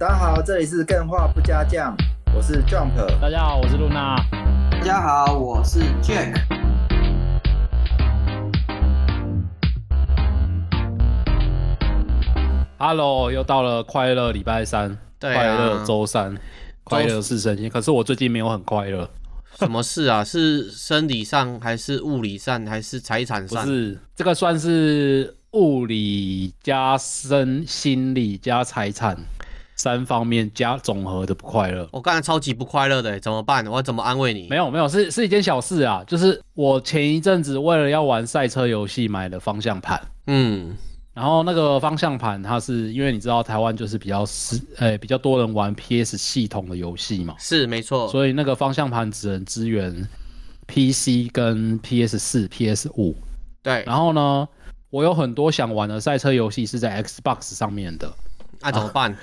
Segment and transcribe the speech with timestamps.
[0.00, 1.94] 大家好，这里是更画不加酱，
[2.34, 2.96] 我是 Jump。
[3.20, 4.16] 大家好，我是露娜。
[4.70, 6.40] 大家好，我是 Jack。
[12.78, 16.34] Hello，又到了快乐礼拜三，对啊、快乐周三，
[16.82, 17.68] 快乐是神仙。
[17.68, 19.06] 可是我最近没有很快乐。
[19.58, 20.24] 什么事啊？
[20.24, 23.62] 是生理上，还是物理上，还是财产上？
[23.62, 29.14] 不是，这个算是物理加身心理加财产
[29.80, 31.88] 三方面加总和的不快乐。
[31.90, 33.66] 我刚才超级不快乐的，怎么办？
[33.66, 34.46] 我要怎么安慰你？
[34.50, 39.98] 没有没有，是是一件小事啊，就是我前一阵子为了要玩赛车游戏买了方向盘。
[40.26, 40.76] 嗯。
[41.12, 50.06] 然后那个方向盘，它是因为你知道台湾就是比较是诶比较多人玩 PS 系统的游戏嘛，是没错，所以那个方向盘只能支援
[50.66, 53.16] PC 跟 PS 四、PS 五。
[53.62, 54.48] 对，然后呢，
[54.88, 58.10] 我有很多想玩的赛车游戏是在 Xbox 上面的，
[58.60, 59.14] 那、啊、怎么办？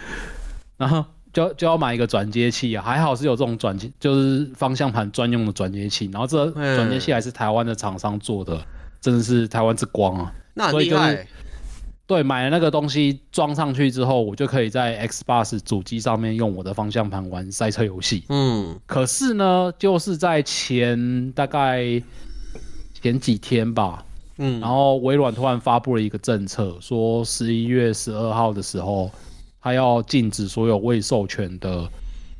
[0.77, 6.09] 然后就就要买一个转接器啊，还好是有这种转接，就是方向盘专用的转接器。
[6.13, 8.63] 然后这转接器还是台湾的厂商做的，
[9.01, 11.27] 真的是台湾之光啊，那很厉害。
[12.05, 18.23] 对，买了那个东西装上去之后，我就可以在 Xbox 主机上面用我的方向盘玩赛车游戏。
[18.29, 22.01] 嗯，可是呢，就是在前大概
[23.01, 24.05] 前几天吧，
[24.37, 29.11] 嗯，然后微软突然发布了一个政策，说十一月十二号的时候，
[29.67, 31.89] 它要禁止所有未授权的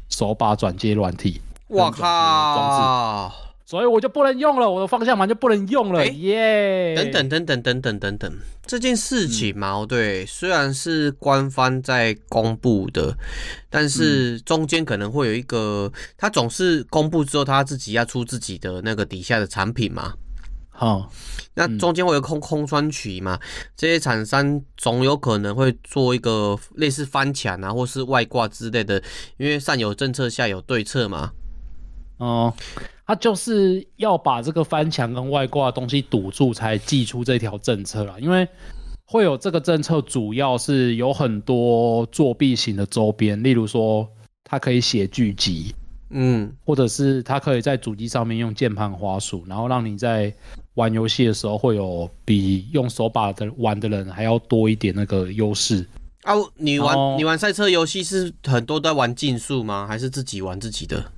[0.08, 1.42] 手把转接软体。
[1.68, 3.34] 我靠！
[3.66, 6.96] 所以我就不能用了，我的方向盘就不能用了，耶、欸！
[6.96, 8.34] 等等等等等等等等，
[8.66, 13.14] 这件事情嘛，嗯、对，虽然是官方在公布的，
[13.70, 20.14] 但是中间可能会有一个，他总是公布之后，他自己要出自己的那个底下的产品嘛。
[20.80, 21.12] 好，
[21.56, 23.40] 那中间会有空空窗期嘛？
[23.76, 29.02] 这些厂商总有可能会做一个类似翻墙啊，或是外挂之类的，
[29.38, 31.32] 因为上有政策，下有对策嘛。
[32.18, 32.54] 哦。
[33.08, 38.16] 他就是要把这个翻墙跟外挂的东西堵住，才祭出这条政策啦。
[38.20, 38.46] 因为
[39.06, 44.06] 会有这个政策，主要是有很多作弊型的周边，例如说
[44.44, 45.74] 它可以写剧集，
[46.10, 50.34] 嗯，或者是它可以在主机上面用键盘滑鼠，然后让你在
[50.76, 55.86] 玩游戏的时候会有比用手把的玩的人还要多一点那个优势。
[56.24, 59.86] 啊，你玩你玩赛车游戏是很多都在玩竞速吗？
[59.88, 61.12] 还是自己玩自己的？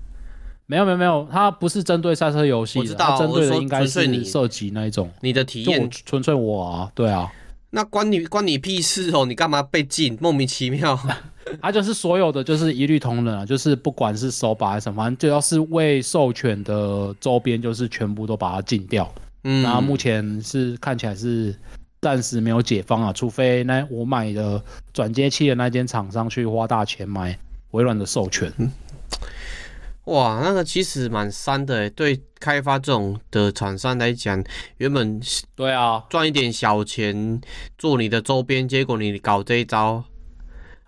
[0.65, 5.09] 没有没有没有，它不是针对赛车游戏，我知道，针对的应该是你射击那一种。
[5.21, 7.31] 你的体验纯粹我啊，对啊。
[7.71, 9.25] 那关你关你屁事哦！
[9.25, 10.17] 你干嘛被禁？
[10.19, 10.99] 莫名其妙。
[11.61, 19.11] 它就是所有的就是一律同仁啊，就是不管是手把还是什么，反正只要是未授权的周边，就是全部都把它禁掉。
[19.43, 19.63] 嗯。
[19.63, 21.55] 然后目前是看起来是
[22.01, 24.61] 暂时没有解放啊，除非那我买的
[24.93, 27.37] 转接器的那间厂商去花大钱买
[27.71, 28.51] 微软的授权。
[28.57, 28.71] 嗯
[30.05, 34.43] 哇，那个其实蛮伤的诶，对开发这种的厂商来讲，
[34.77, 35.21] 原本
[35.53, 37.39] 对啊赚一点小钱
[37.77, 40.03] 做你的周边，结果你搞这一招，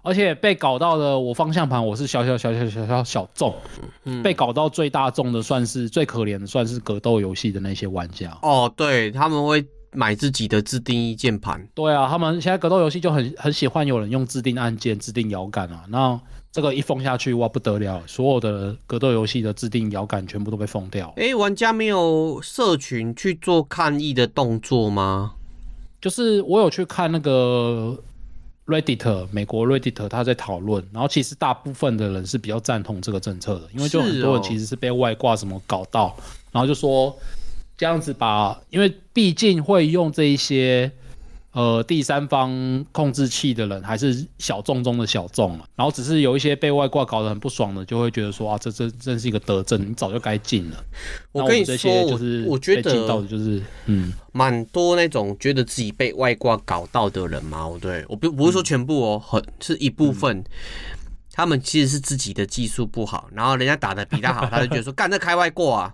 [0.02, 3.56] 而且被搞到的我方向盘我是小小小小小小小众，
[4.06, 16.20] 嗯，被搞到最大众的算是最可怜的，算是格斗游戏的那些玩家哦，对，他们会买自己的自定义键盘，对啊，他们现在格斗游戏就很很喜欢有人用自定按键、自定摇杆啊，那。
[16.54, 18.04] 这个一封下去哇，不得了！
[18.06, 21.14] 所有的格斗游戏的自定摇杆全部都被封掉。
[21.16, 25.32] 诶，玩家没有社群去做抗议的动作吗？
[26.02, 27.98] 就是我有去看那个
[28.72, 30.84] Reddit，美国 Reddit，他在讨论。
[30.94, 36.16] 然后其实大部分的人是比较赞同这个政策的，因为就很多人其实是被外挂什么搞到，
[36.52, 37.16] 然后就说
[37.78, 40.92] 这样子吧，因为毕竟会用这一些。
[41.54, 50.78] 呃，第三方控制器的人还是小众中的小众，然后只是有一些被外挂搞得很不爽的，就会觉得说啊，这这真是一个德政，你早就该禁了。
[51.34, 60.46] 我跟你说，就是我觉得到的就是嗯，蛮多那种觉得自己被外挂搞到的人嘛，对，我不不是说全部哦，很是一部分，嗯、
[61.34, 65.94] 他们其实是自己的技术不好，然后人家打的比他好，他就觉得说 干这开外挂啊。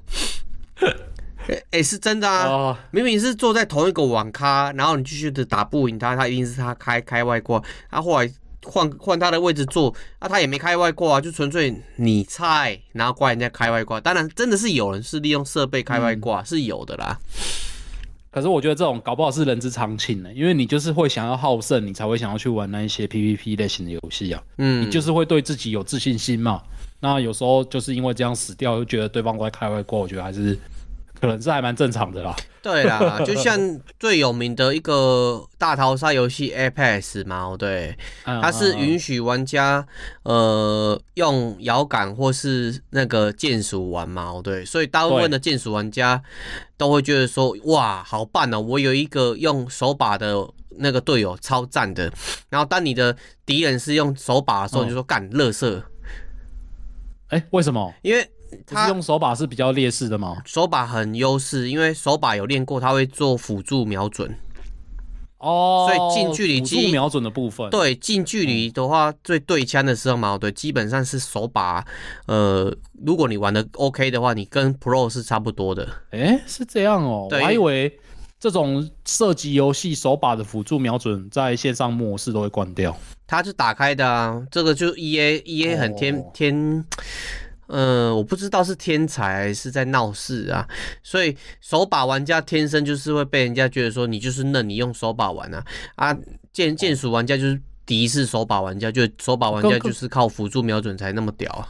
[1.72, 2.76] 哎、是真的啊！Oh.
[2.92, 7.62] 明明是坐在同一个网咖，然后你继续的打不赢他，他一定是他开开外挂。
[7.90, 8.30] 他后来
[8.64, 14.00] 换换他的位置坐，啊，他也没开外挂啊，就纯粹你菜，然后怪人家开外挂。
[14.02, 17.18] 当然，真的是有人是利用设备开外挂，嗯，是有的啦。
[18.30, 24.44] 可是我觉得这种搞不好是人之常情呢，因为你就是会想要好胜，你才会想要去玩那一些 PVP 类型的游戏啊。
[24.58, 26.62] 嗯，你就是会对自己有自信心嘛。
[27.00, 30.60] 那有时候就是因为这样死掉，就觉得对方在开外挂，我觉得还是。
[31.20, 32.36] 可能是还蛮正常的啦。
[32.62, 33.58] 对啦， 就像
[34.00, 39.86] 最有名的一个大逃杀游戏 Apex 嘛，对，它是允许玩家
[40.24, 46.22] 呃用摇杆或是那个键鼠玩嘛，对，所以大部分的键鼠玩家
[46.76, 50.36] 都会觉得说，哇，好棒哦，我有一个用手把的
[50.80, 52.12] 那个队友超赞的。
[52.50, 53.16] 然后当你的
[53.46, 55.84] 敌人是用手把的时候，你就说干，乐色。
[57.30, 57.94] 哎，为什么？
[58.02, 58.30] 因为
[58.66, 60.38] 他用手把是比较劣势的吗？
[60.46, 64.36] 手把很优势，因为手把有练过，他会做辅助瞄准。
[65.40, 71.86] 哦，所以近距离辅助瞄准的部分，对，近距离的话，最对枪的时候嘛，对，基本上是手把。
[72.26, 75.88] 呃，如果你玩的 OK 的话，你跟 Pro 是差不多的。
[76.10, 78.00] 哎，是这样哦，我还以为
[78.40, 82.98] 这种射击游戏手把的辅助瞄准在线上模式都会关掉。
[83.28, 86.86] 它是打开的啊，这个就 EA EA 很天、哦、天。
[87.68, 90.68] 呃，我不知道是天才还是在闹事啊，
[91.04, 95.64] 所以手把玩家天生就是会被人家觉得说你就是嫩，你用手把玩啊。
[95.96, 96.18] 啊，
[96.52, 101.68] 剑剑鼠玩家就是敌视手把玩家，就手把玩家就是靠辅助瞄准才那么屌啊，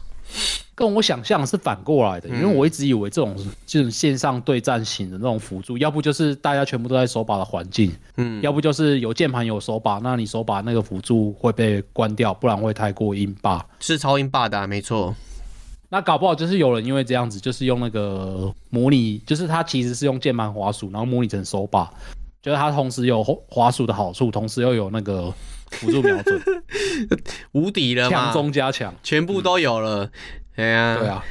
[0.76, 3.36] 跟我想象是反过来的，因为我一直以为这种
[3.66, 15.16] 这种线上对战型的那种辅助，要不就是大家全部都在手把的环境，嗯，要不就是有键盘有手把，那你手把那个辅助会被关掉，不然会太过音霸，是超音霸的啊，没错。
[15.90, 21.90] 那搞不好就是有人因为这样子，就是用那个模拟，就是它其实是用键盘滑鼠，然后模拟成手把，
[22.42, 25.34] 就是它同时有滑鼠的好处，同时又有那个
[25.72, 26.42] 辅助瞄准，
[27.54, 30.10] 无敌了，强中加强，全部都有了。
[30.56, 31.24] 哎、嗯、呀，对啊，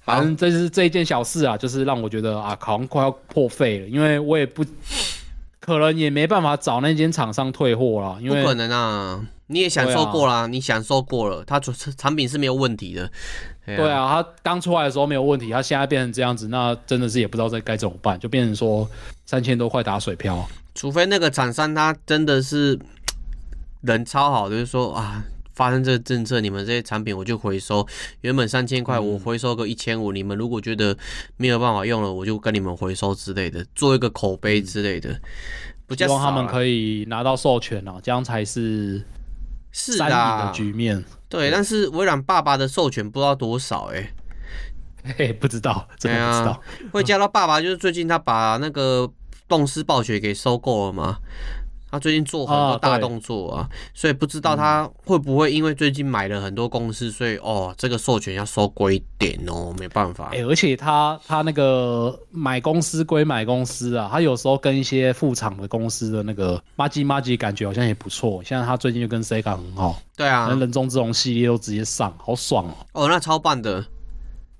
[0.00, 4.64] 反正这是这一件小事啊，就是让我觉得啊，好像快要破费了，因为我也不
[5.60, 11.58] 可能也没办法找那间厂商退货了，因为不可能啊，你也享受过啦，啊、你享受过了，它
[11.98, 13.10] 产品是没有问题的。
[13.66, 18.88] 对啊，它刚出来的时候没有问题，它现在变成这样子，那真的是也不知道该该怎么办，就变成说
[19.26, 20.48] 三千多块打水漂。
[20.74, 22.78] 除非那个厂商他真的是
[23.82, 27.86] 人超好，就是说啊，发生这个政策，你们这些产品我就回收，
[28.20, 30.96] 原本三千块我回收个一千五，你们如果觉得
[31.36, 35.20] 没有办法用了，我就跟你们回收之类的，做一个口碑之类的，
[35.86, 39.02] 不叫希望他们可以拿到授权啊，这样才是
[39.72, 41.04] 是三赢的局面。
[41.28, 44.12] 对，但是微软爸爸的授权不知道多少哎、
[45.04, 46.50] 欸，嘿，不知道，真的不知道。
[46.50, 46.60] 啊、
[46.92, 49.10] 会加到爸爸，就是最近他把那个
[49.48, 51.18] 动视暴雪给收购了嘛。
[51.90, 60.28] 他最近做很多大动作啊，啊所以不知道他会不会因为最近买了很多公司，所以哦，这个授权要收贵一点哦，没办法。
[60.32, 68.42] 哎、欸，而且他他那个买公司归买公司啊，他有时候跟一些副厂的公司的那个麻吉麻吉感觉好像也不错。
[68.44, 72.74] 像他最近就跟 Sega 很好，对啊，人中之龙系列都直接上，好爽哦。
[72.92, 73.84] 哦，那超棒的。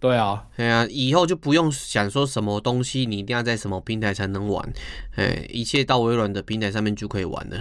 [0.01, 4.73] 对啊，哎呀，以后就不用想说什么东西你一定要在什么平台才能玩，
[5.15, 7.57] 哎，一切到微软的平台上面就可以玩了。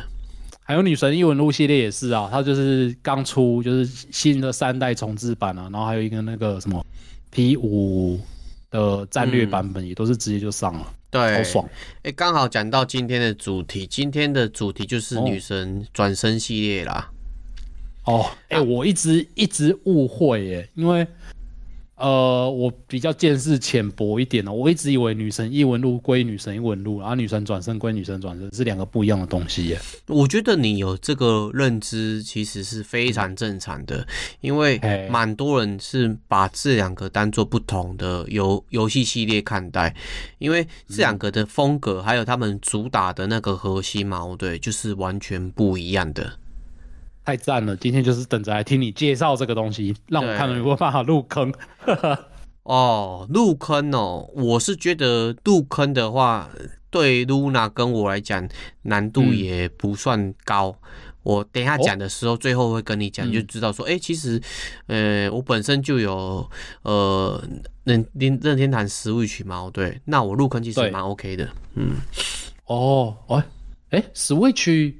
[0.63, 6.85] 还有女神异闻录系列也是啊，它就是刚出就是新的三代重置版啊，然后还有一个那个什么
[7.29, 8.17] P 五
[8.71, 11.69] 的战略版本也都是直接就上了，对、嗯，好爽。
[12.03, 17.09] 哎，刚好讲到今天的主题，今天的主题就是女神转生系列啦。
[18.05, 21.05] 哦，哎、欸，我一直一直误会耶，因为。
[21.99, 24.51] 呃，我比较见识浅薄一点呢。
[24.51, 29.77] 我一直以为女神异闻录归女神异闻录，然后女神转身归女神转身，是两个不一样的东西耶。
[30.07, 34.07] 我觉得你有这个认知其实是非常正常的，
[34.39, 39.93] 因为蛮多人是把这两个当做不同的游游戏系列看待，
[40.37, 46.33] 因为这两个的风格还有他们主打的那个核心矛盾，就是完全不一样的。
[47.29, 47.75] 太赞了！
[47.75, 51.53] 今天就是等着来听你介绍这个东西，让我看有没有办法入坑。
[52.65, 54.27] 哦，入坑哦！
[54.33, 56.49] 我是觉得入坑的话，
[56.89, 58.49] 对 Luna 跟我来讲
[58.81, 60.75] 难度也不算高。
[60.81, 60.89] 嗯、
[61.21, 64.41] 我等一下讲的时候，最后会跟你讲，哦、就知道说，哎、欸，其实，
[64.87, 66.49] 呃，我本身就有
[66.81, 67.39] 呃
[67.83, 71.47] 任任任天堂 Switch 嘛，对，那我入坑其实蛮 OK 的。
[71.75, 71.91] 嗯，
[72.65, 73.43] 哦，哎，
[73.91, 74.95] 哎，Switch。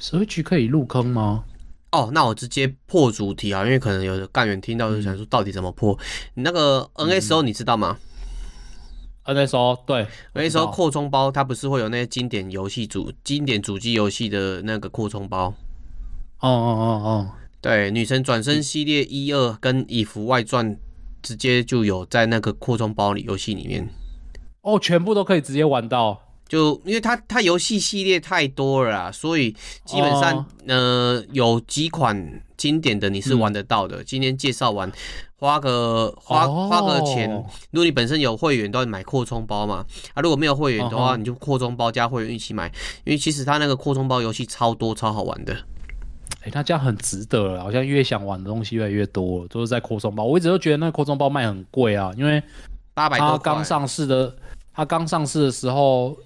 [0.00, 1.44] Switch 可以入坑吗？
[1.92, 5.98] 哦，那我直接破主题啊，因为可能有的干员听到就想说，到底怎么破？
[6.34, 7.98] 你那个 NSO 你知道吗？
[9.24, 15.54] 嗯，NSO 对，NSO 扩充包它不是会有那些经典游戏主、经典主机游戏的那个扩充包？
[16.40, 17.30] 哦哦哦哦，
[17.62, 20.76] 对，女神转身系列一二跟以服外传
[21.22, 23.88] 直接就有在那个扩充包里游戏里面。
[24.60, 26.20] 哦，全部都可以直接玩到。
[26.48, 29.50] 就因为它它游戏系列太多了啦，所以
[29.84, 34.00] 基本上、哦、呃有几款经典的你是玩得到的。
[34.00, 34.90] 嗯、今天介绍完，
[35.40, 37.28] 花个花花个钱，
[37.72, 39.84] 如果你本身有会员，都要买扩充包嘛。
[40.14, 42.68] 啊，如果没有会员的话，哦、你就扩充包加会员一起买，
[43.02, 45.52] 因为其实它那个扩充包游戏超多超好玩的。
[45.52, 50.22] 哎、欸，那这样很值得了，好像越想玩的东西越来越多了，都是在扩充包。
[50.22, 52.40] 我一直都觉得那扩充包卖很贵啊，因为
[52.94, 53.30] 八百多。
[53.30, 54.36] 它刚上市的，
[54.72, 56.16] 它刚上市的时候。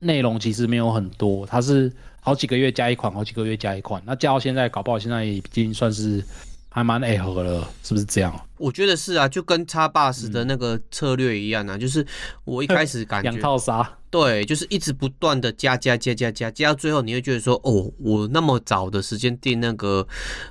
[0.00, 1.90] 内容其实没有很多，它是
[2.20, 4.02] 好几个月加一款，好几个月加一款。
[4.04, 6.22] 那加到现在，搞不好现在已经算是
[6.68, 8.46] 还蛮爱合了，是不是这样？
[8.56, 12.06] 我觉得是啊，就跟叉 bus 的那个策略一样啊，嗯、就是
[12.44, 20.06] 我一开始感觉 两套杀，对，就是一直不断的加加加加加，加到最后你会觉得说，哦，我那么早的时间订那个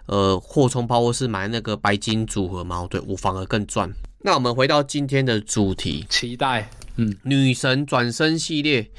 [0.07, 3.91] 呃扩充包，或是买那个白金组合嘛，对，我反而更赚。
[4.21, 6.69] 那我们回到今天的主题，期待。
[6.99, 8.89] 嗯，女神转身系列，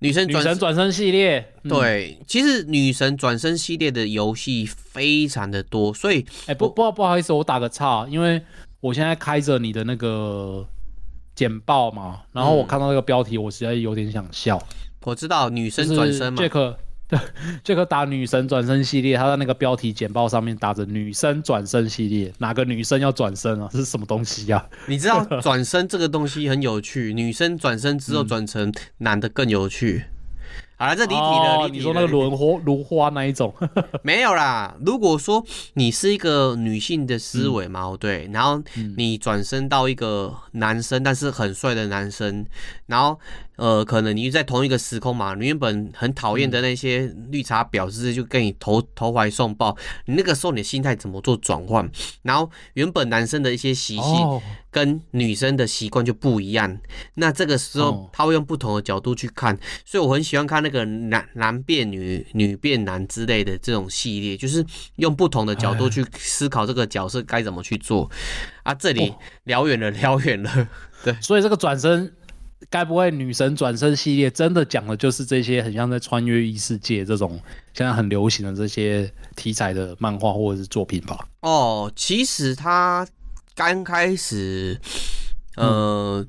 [0.00, 8.42] 女神转生转身系列，对，嗯、其实女神转身系列的游戏非常的多，所以，哎、欸，不不不好意思，我打个岔，因为
[8.80, 10.66] 我现在开着你的那个
[11.34, 14.60] 简报嘛，然后我看到那个标题，我实在有点想笑。
[15.02, 16.42] 我知道女神转身嘛。
[17.62, 23.68] 这个打女神转身系列，他在那个标题简报上面打着“女生转身系列”，哪个女生要转身啊？
[23.70, 24.66] 这是什么东西呀、啊？
[24.88, 30.04] 你知道 转身这个东西很有趣，女生转身之后转成男的更有趣。
[30.76, 31.56] 好了，这离题了。
[31.60, 33.54] 哦、你说那个轮花如花那一种？
[34.02, 34.74] 没有啦。
[34.84, 35.44] 如果说
[35.74, 38.60] 你是一个女性的思维嘛，嗯、对，然后
[38.96, 42.46] 你转身到一个男生，但是很帅的男生，
[42.86, 43.20] 然后。
[43.56, 51.88] 呃，可能你在同一个时空嘛，你原本很讨厌的那些绿茶婊子就跟你投投怀送抱，你那个时候你的心态怎么做转换？
[52.22, 56.78] 然后原本男生的一些习性跟女生的习惯就不一样，
[57.14, 68.10] 那这个时候他会用不同的角度去看，所以我很喜欢看那个男男变女、女变男之类的这种系列，就是用不同的角度去思考这个角色该怎么去做。
[68.64, 70.68] 啊，这里聊远了， 聊远了，
[71.04, 72.12] 对，所以这个转身。
[72.70, 77.40] 该不会女神转身系列真的讲的就是这些很像在穿越异世界这种
[77.72, 81.28] 现在很流行的这些题材的漫画或者是作品吧？
[81.40, 83.06] 哦，其实他
[83.54, 84.80] 刚开始
[85.56, 86.28] 呃、嗯、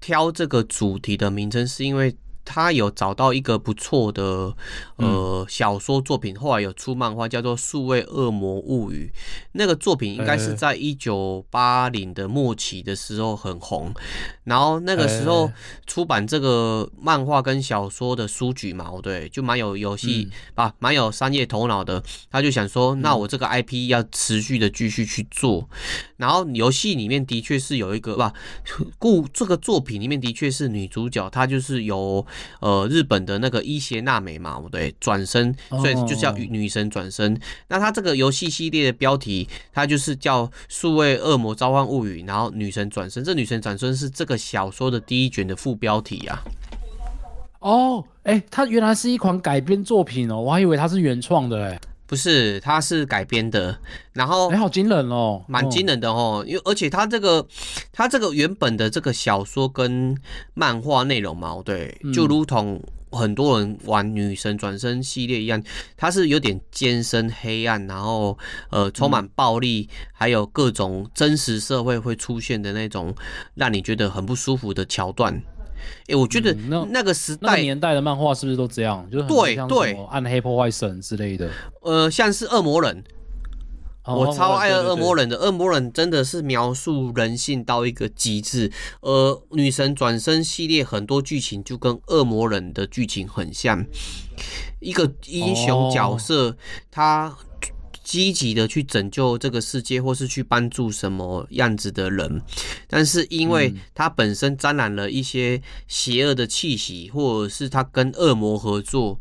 [0.00, 2.16] 挑这个主题的名称是因为。
[2.46, 4.54] 他有找到一个不错的
[4.96, 9.10] 呃小说作品，后来有出漫画，叫做《数位恶魔物语》。
[9.52, 13.92] 那个作品应该是在一九八零的末期的时候很红，
[14.44, 15.50] 然后那个时候
[15.86, 22.00] 出版这个漫画跟小说的书局嘛，对，就蛮有游戏啊，蛮有商业头脑的。
[22.30, 25.68] 他就想说，那我这个 IP 要持续的继续去做。
[26.16, 28.32] 然后游戏里面的确是有一个吧，
[28.98, 32.24] 故这个作品里面的确是女主角，她就是有。
[32.60, 37.32] 呃，日本的那个伊邪那美嘛，对，转身，所以就叫女神转生。
[37.32, 37.42] Oh.
[37.68, 43.22] 那它这个游戏系列的标题，它就是叫《数位恶魔召唤物语》，然后女神转身。
[43.24, 46.42] 这女神转身是这个小说的第一卷的副标题啊。
[47.60, 51.80] 哦，哎，它原来是一款改编作品哦，我还以为它是原创的哎。
[52.06, 53.76] 不是，它是改编的，
[54.12, 57.46] 然后哎，好惊人哦，蛮惊人的哦，因为而且它这个，
[57.92, 60.16] 它这个原本的这个小说跟
[60.54, 65.62] 漫画内容嘛，对，就如同很多人玩女神转身系列一样，
[65.96, 68.38] 它是有点艰深黑暗，然后
[68.70, 73.14] 呃，充满暴力，还有各种真实社会会出现的那种
[73.54, 75.42] 让你觉得很不舒服的桥段。
[75.76, 76.52] 哎、欸，我觉得
[76.90, 79.08] 那个时代、嗯、那个、年代的漫画是不是都这样？
[79.10, 81.50] 就是对对，暗黑破坏神之类的。
[81.82, 83.04] 呃，像是恶魔人，
[84.04, 85.36] 哦、我超爱恶魔人的。
[85.36, 88.72] 恶魔人真的是描述人性到一个极致。
[89.00, 93.84] 呃，女神转生系列很多剧情就跟恶魔人的剧情很像，
[94.80, 96.56] 一个英雄角色、哦、
[96.90, 97.36] 他。
[98.06, 102.40] 积极的去拯救这个世界，或是去帮助什么样子的人，
[102.86, 109.18] 但是因为他本身沾染了一些邪恶的气息，或者是他跟恶魔合作，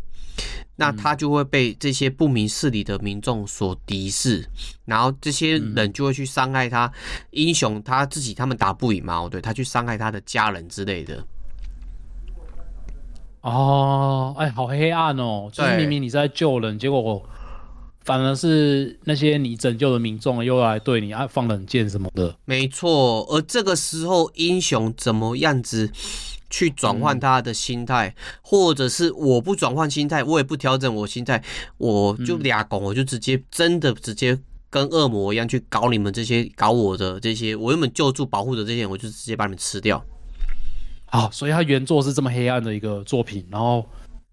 [0.76, 4.48] 那他就会被这些不明事理的民众所敌视，
[4.86, 6.92] 然后这些人就会去伤害他。
[7.32, 11.26] 英雄他自己他们打不赢嘛，对，他去伤害他的家人之类的。
[13.42, 15.50] 哦，哎，好黑暗哦！
[15.52, 17.28] 就是明明你在救人，结果我。
[18.06, 23.26] 反而是那些你拯救的民众又来对你啊放冷箭什么的，没错。
[23.32, 25.92] 而这个时候，英雄怎么样子
[26.52, 31.44] 去转换他的心态，嗯、或者是我不转换心态，我也不调整我心态，
[31.78, 40.06] 我就俩拱，我就直接真的直接跟恶魔一样去搞你们这些搞我的这些，我原本救助保护的这些人，我就直接把你们吃掉。
[41.08, 43.84] 好，所以他原作是这么黑暗的一个作品，然后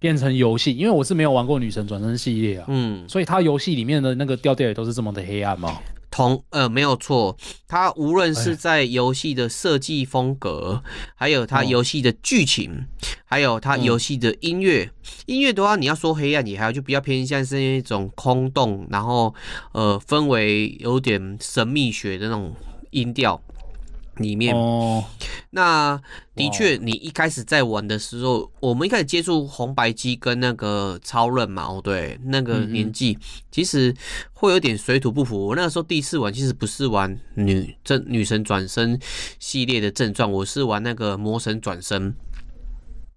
[0.03, 0.77] 变成游戏。
[0.77, 5.79] 因为我是没有玩过《女神转生》系列啊，嗯，所以它游戏里面的那个调调也都是这么的黑暗吗？
[6.11, 7.35] 同呃没有错，
[7.67, 10.83] 它无论是在游戏的设计风格，
[11.15, 12.85] 还有它游戏的剧情，
[13.25, 14.91] 还有它游戏的音乐，
[15.25, 19.35] 音乐的话，你要说黑暗，也还有就比较偏向是那种空洞，然后
[19.73, 22.55] 呃氛围有点神秘学的那种
[22.91, 23.41] 音调。
[24.17, 25.05] 里面哦，
[25.51, 26.01] 那
[26.35, 33.19] 的确，你一开始在玩的时候，我们一开始接触红白机跟那个超任嘛，哦对，那个年纪
[33.51, 33.95] 其实
[34.33, 35.47] 会有点水土不服。
[35.47, 38.99] 我那个时候第一次玩，其实不是玩女正女神转身
[39.39, 42.15] 系列的正传，我是玩那个魔神转身。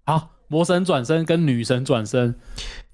[0.06, 2.34] 好，魔神转身跟女神转生。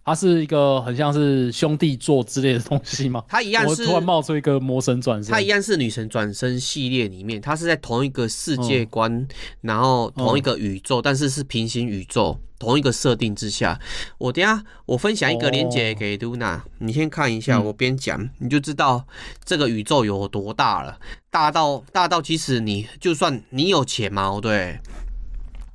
[0.05, 3.23] 它是一个很像是兄弟座之类的东西吗？
[3.31, 9.29] 它一样是突然冒出一个魔神转生，它一样是女神转生系列里面，它是在同一个世界观，嗯、
[9.61, 13.79] 然后同一个宇宙，嗯、但是是平行宇宙，同一个设定之下。
[14.19, 19.07] 我等下我分享一个链接给 Luna，、哦、你先看一下，我边讲、嗯、你就知道
[19.45, 20.99] 这个宇宙有多大了，
[21.31, 24.81] 大到大到其实你就算你有钱嘛，对。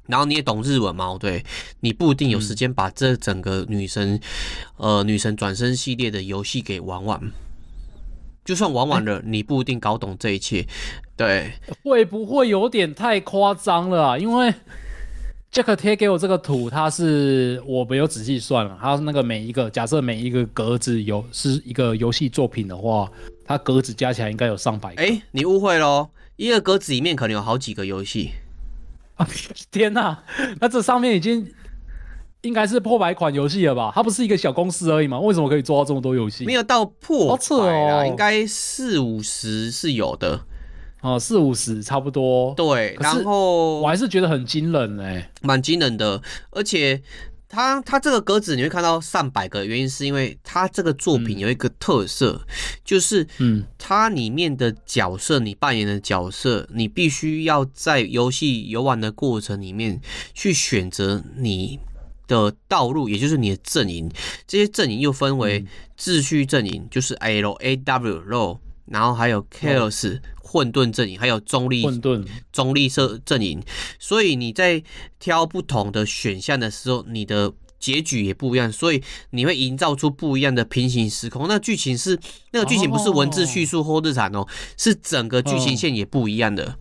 [0.08, 1.18] 然后你也懂日文嘛？
[1.20, 1.44] 对，
[1.82, 4.20] 你不一定有时间把这整个女神，
[4.78, 7.22] 呃，女神转身系列的游戏给玩完。
[8.44, 10.66] 就算玩完了，你不一定搞懂这一切。
[11.18, 11.52] 对，
[11.84, 14.18] 会不会有点太夸张了啊？
[14.18, 14.54] 因为
[15.52, 23.12] Jack 贴给我这个图，它是我没有仔细算了，它那个每一个假设每一个格子有是一个游戏作品的话，
[23.44, 25.04] 它格子加起来应该有上百个。
[25.04, 28.32] 哎，你误会喽，一个格子里面可能有好几个游戏。
[29.72, 30.24] 天哪，
[30.60, 31.52] 那这上面已经
[32.42, 33.92] 应该是破百款游戏了吧？
[33.94, 35.20] 它不是一个小公司而已吗？
[35.20, 36.46] 为什么可以做到这么多游戏？
[36.46, 40.42] 没有到破百啊，应该四五十是有的。
[41.02, 42.54] 哦，四五十差不多。
[42.56, 46.22] 对，然后我还是觉得很惊人哎，蛮惊人的，
[46.52, 47.02] 而且。
[47.50, 52.48] 它它这个格子你会看到上百个，原因是因为它这个作品有一个特色，嗯、
[52.84, 60.00] 就是嗯，它里面的角色，你扮演的角色，你必须要在游戏游玩的过程里面
[60.34, 61.80] 去选择你
[62.28, 64.12] 的道路，也就是你的阵营。
[64.46, 65.66] 这些阵营又分为
[65.98, 70.10] 秩序阵营，就是 L A W L，然后还有 Chaos。
[70.10, 73.62] 嗯混沌阵营还有中立混沌中立色阵营，
[74.00, 74.82] 所以你在
[75.20, 81.48] 挑不同的选项的时候，你的结局也不一样，所以你会营造出不一样的平行时空。
[81.48, 82.18] 那剧情是
[82.52, 86.78] 那个剧情不是文字叙述或日常哦，哦是整个剧情线也不一样的。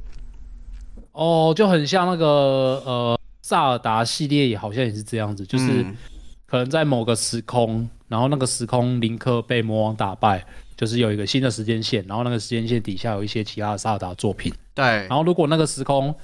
[1.13, 2.27] 哦，就很像那个
[2.87, 5.85] 呃萨尔达系列也好像也是这样子，就是
[6.47, 10.47] 可能在某个时空，然后那个时空林克被魔王打败。
[10.77, 14.53] 就是有一个新的时间线，然后那个时间线底下有一些其他的萨尔达作品。
[14.75, 16.15] 对，然后如果那个时空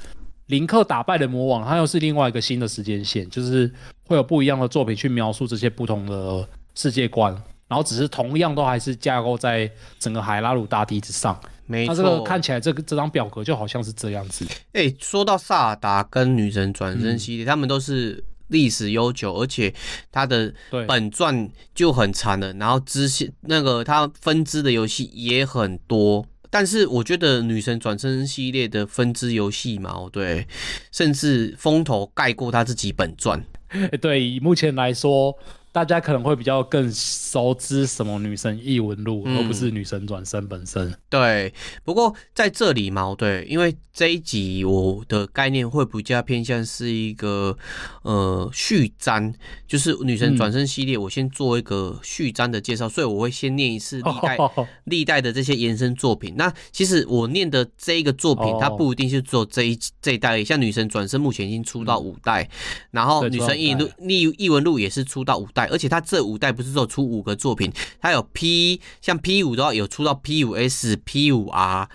[0.47, 3.73] 林克打败了魔王，他又是另外一个新的时间线，就是
[4.05, 7.33] 会有不一样的作品去描述这些不同的世界观，
[7.69, 11.41] 然后只是同样都还是架构在整个海拉鲁大地之上。
[11.65, 14.45] 没错，那这个看起来这个这张表格就好像是这样子。
[14.73, 18.23] 哎、欸，说到萨尔达跟女神转生系列，嗯、他们都是。
[18.49, 19.73] 历史悠久，而且
[20.11, 20.53] 它的
[20.87, 26.27] 本传就很长了，然后支线那个它分支的游戏也很多。
[26.51, 30.47] 但是我觉得女神转身系列的分支游戏嘛，对，
[30.91, 33.43] 甚至风头盖过他自己本传。
[34.01, 35.39] 对，以目前来说。
[35.73, 40.87] 大家可能会比较更熟知什么女神异闻录，而不是女神转生本身。
[40.91, 40.95] 嗯。
[41.09, 47.57] 对，不过在这里嘛，对，因为这一集我的概念会比较偏向是一个
[48.03, 49.33] 呃序章，
[49.67, 54.39] 就是女神转生系列，我先做一个序章的介绍，嗯、所以我会先念一次历代
[54.85, 56.35] 历代的这些延伸作品。
[56.37, 62.49] 那其实我念的这一个作品，它不一定是做这一这一代，像女神转生目前已经出到五代，嗯、
[62.91, 65.62] 然后女神异闻录异异闻录也是出到五代。
[65.67, 71.89] 而且它这五代不是说出五个作品，它有 P 像 P 五的话有出到 P 五 S、P 五 R，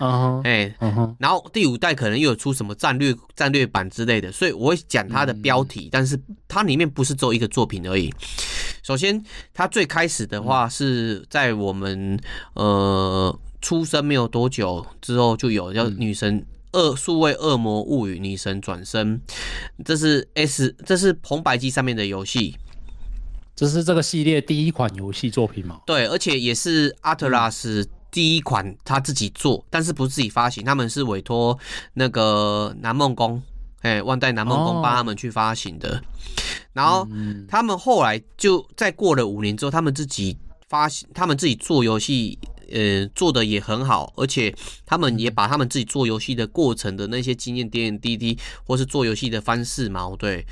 [0.44, 0.74] 哎，
[1.18, 8.12] 然后第五代可能又有出什么战略战略版之类的，所以我会讲它的标题，嗯、但是它里面不是只有一个作品而已。
[8.82, 12.18] 首先，它最开始的话是在我们
[12.54, 19.20] 呃出生没有多久之后就有叫女神恶数位恶魔物语女神转身，
[19.84, 22.56] 这是 S 这是红白机上面的游戏。
[23.58, 25.80] 这是这个系列第一款游戏作品嘛？
[25.84, 31.58] 对，而且也是阿特拉斯第一款他自己做，但是不是自己发行，他们是委托
[31.94, 33.42] 那个南梦宫，
[33.80, 35.96] 哎，万代南梦宫帮他们去发行的。
[35.96, 36.02] 哦、
[36.72, 37.08] 然后
[37.48, 42.38] 他们后来就再过了五年之后，他们自己发行，他们自己做游戏
[42.72, 44.54] 呃做的也很好，而且
[44.84, 50.46] 他们也把他们自己做游戏的过程的那些经验点点滴滴，或是做游戏的方式嘛，对，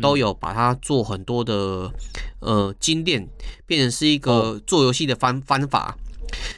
[0.00, 1.90] 都有把它做很多的
[2.40, 3.28] 呃经验，
[3.66, 5.96] 变成是一个做游戏的方方法。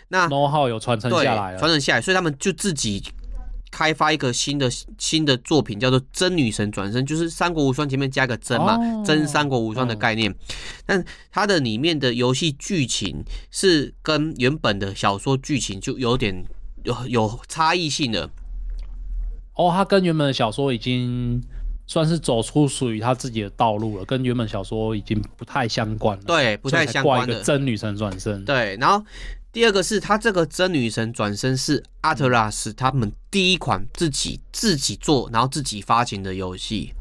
[0.09, 3.03] 那 know-how 有传承下来了，传承下来，所以他们就自己。
[3.77, 10.31] 开发一个新的新的作品，叫做《真女神转生》，就是《三国无双》前面加个“真”嘛，“哦、真三国无双”的概念。
[10.31, 10.35] 哦、
[10.87, 16.45] 但它的里面的游戏剧情是跟原本的小说剧情就有点
[16.85, 18.31] 有有差异性的。
[19.55, 21.43] 哦，它跟原本的小说已经
[21.89, 26.25] 算是走出属于他自己的道路了，跟原本小说已经不太相关了。
[26.25, 27.43] 对，不太相关的。
[27.43, 28.45] 真女神转生。
[28.45, 29.05] 对，然后。
[29.55, 36.93] 第二个是他这个真女神转身是阿特拉斯他们第一款自己自己做然后自己发行的游戏，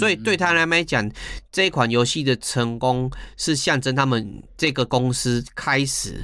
[0.00, 1.08] 所以对他来讲，
[1.52, 6.20] 这一款游戏的成功是象征他们这个公司开始。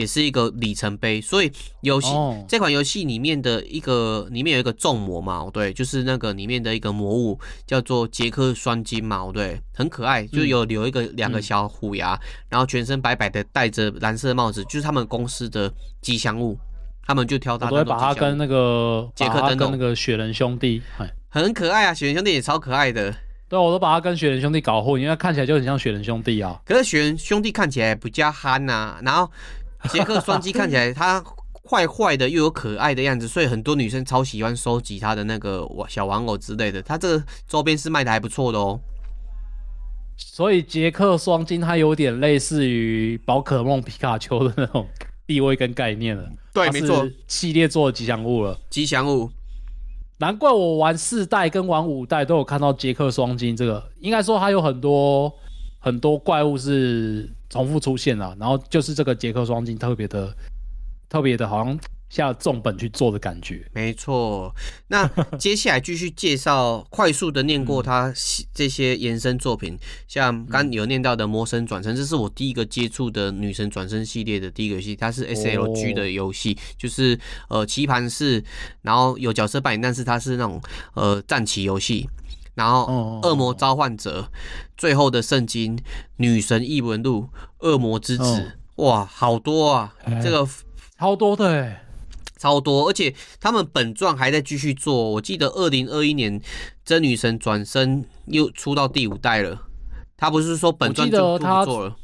[0.00, 2.34] 也是一个里程碑，所以游戏、oh.
[2.48, 16.56] 这款游戏里面的一个里面有一个重魔嘛，对，就是那个里面的一个魔物叫做杰克双金毛，对，很可爱，就有留一个两个小虎牙，嗯、然后全身白白的，戴着蓝色帽子，就是他们公司的吉祥物，
[17.06, 20.80] 他们就挑他，我会把它跟那个杰克跟那个雪人兄弟，
[21.28, 23.14] 很可爱啊，雪人兄弟也超可爱的，
[23.50, 29.30] 对，我都把它跟雪人兄弟搞混，因为看起来就很像雪人兄弟啊，可是雪人兄弟看起来比较憨呐、啊，然后。
[29.88, 31.24] 杰克双击看起来他
[31.68, 36.82] 坏坏的又有可爱的样子，所以很多女生超喜欢收集他的那个小玩偶之类的。
[36.82, 38.78] 他这个周边是卖的还不错的哦。
[40.16, 44.86] 所以杰克双金它有点类似于宝可梦皮卡丘的那种
[45.26, 46.28] 地位跟概念了。
[46.52, 48.58] 对，没错，系列做的吉祥物了。
[48.68, 49.30] 吉祥物，
[50.18, 53.90] 难怪我玩四代跟玩五代都有看到杰克双金这个。
[54.00, 55.32] 应该说它有很多
[55.78, 57.30] 很多怪物是。
[57.50, 60.34] 重复出现了，然后就是这个杰克双金特别的、
[61.08, 63.64] 特别的，好像下重本去做的感觉。
[63.72, 64.54] 没错，
[64.88, 68.12] 那接下来继续介绍，快速的念过他
[68.54, 78.42] 这些延伸作品，嗯、像刚有念到的《魔神转生》，这是我第一个接触的女神转生系列的第一个游戏，它是 SLG 的游戏，哦、就是呃棋盘式，
[78.82, 80.60] 然后有角色扮演，但是它是那种
[80.94, 82.08] 呃战棋游戏。
[82.54, 84.28] 然后，恶魔召唤者，
[84.76, 85.78] 最后的圣经，
[86.16, 87.28] 女神异闻录，
[87.60, 89.94] 恶魔之子，哇，好多啊！
[90.22, 90.46] 这个
[90.98, 91.76] 超多的，
[92.36, 95.12] 超多，而且他们本传还在继续做。
[95.12, 96.40] 我记得二零二一年
[96.84, 99.66] 真女神转生又出到第五代了。
[100.16, 101.96] 他不是说本传就不做了？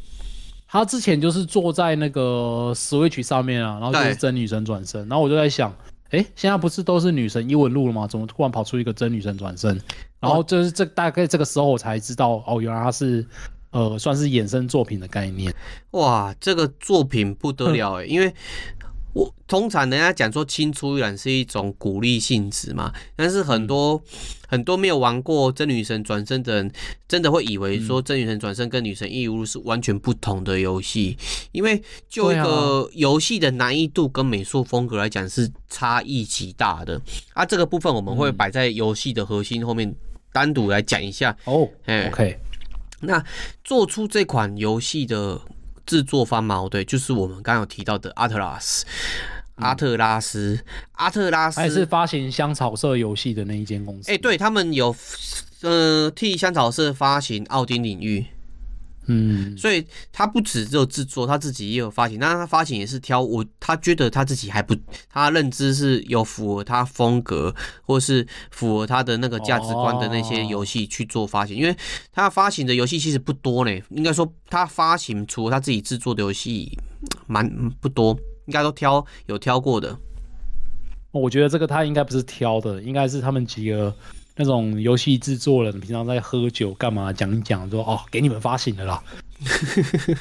[0.66, 5.74] 他之前就是坐在那个 Switch 上面啊，然后就是真女神转生，然后我就在想。
[6.10, 8.06] 哎，现在不是都是女神异闻录了吗？
[8.06, 9.76] 怎么突然跑出一个真女神转生？
[10.20, 13.26] 然后就是这大概这个时候我才知道，哦，原来它是
[13.70, 15.54] 呃算是衍生作品的概念。
[15.92, 18.34] 哇，这个作品不得了哎，因为。
[19.16, 26.70] 我通常人家讲说青出于蓝是一种鼓励性质嘛，但是很多、嗯、很多没有玩过真女神转身的人，
[27.08, 31.16] 真的会以为说真女神转身跟女神异物是完全不同的游戏，
[31.52, 37.00] 因为就一个游戏的难易度跟美术风格来讲是差异极大的
[37.32, 37.46] 啊。
[37.46, 39.96] 这个部分我们会摆在游戏的核心后面
[40.36, 41.66] 单独来讲一下哦。
[41.86, 42.38] 哎，OK，
[43.00, 43.24] 那
[43.64, 45.40] 做出这款游戏的。
[45.86, 48.84] 制作方嘛，对，就是我们刚刚有提到的阿特拉斯，
[49.54, 50.58] 阿特拉斯，
[50.94, 54.10] 阿特拉斯，还是发行香草社游戏的那一间公司。
[54.10, 54.92] 哎，对，他们有，
[55.60, 58.26] 呃，替香草社发行奥丁领域。
[59.08, 62.18] 嗯，所以他不止只有制作，他自己也有发行。
[62.18, 64.74] 那他发行也是挑我，他觉得他自己还不，
[65.08, 71.56] 他认知是有符合他风格，或是符合他的那个价值观的那些游戏去做发行。
[71.56, 71.76] 因为
[72.12, 76.76] 他发行的游戏其实不多呢，应该说他发行除了他自己制作的游戏，
[77.26, 77.48] 蛮
[77.80, 78.12] 不多，
[78.46, 79.96] 应该都挑有挑过的。
[81.12, 83.94] 我觉得这个他应该不是挑的，应该是他们几个。
[84.36, 89.02] 那种游戏制作人平常在喝酒干嘛讲一讲说哦，给你们发行的啦，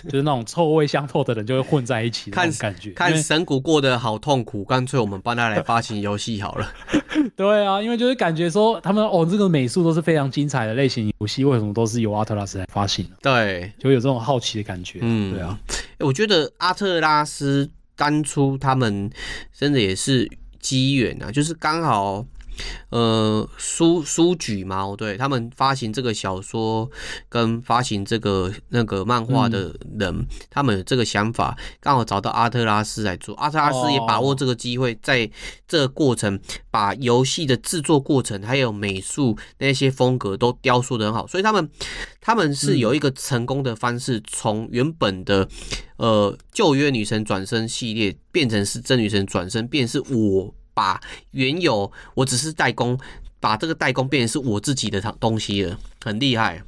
[0.08, 6.74] 就是那种臭味相投的人就会混在一起，看感觉看神谷过得好痛苦，干脆我们帮他来发行游戏好了。
[7.36, 13.06] 对啊，因为就是感觉说他们哦，这个美术都是非常精彩的类型游戏，为什么都是由阿特拉斯来发行？
[13.22, 15.00] 对，就有这种好奇的感觉。
[15.02, 15.60] 嗯，对啊，
[16.00, 19.10] 我觉得阿特拉斯当初他们
[19.54, 22.26] 真的也是机缘啊，就是刚好。
[22.90, 26.90] 呃书书局嘛，对，他们发行这个小说
[27.30, 33.36] 跟发行这个那个漫画的人，嗯、他们有这个想法，刚好找到阿特拉斯来做。
[33.36, 35.30] 阿特拉斯也把握这个机会，在
[35.68, 36.40] 这个过程
[36.72, 41.70] 把游戏的制作过程还有美术那些风格都雕塑的很好，所以他们
[42.22, 45.48] 他们是有一个成功的方式，从原本的
[45.98, 50.54] 呃旧约女神转身系列变成是真女神转身，变成是我。
[50.76, 53.00] 把原有我只是代工，
[53.40, 56.62] 把这个代工变成是我自己的东西了，很厉害。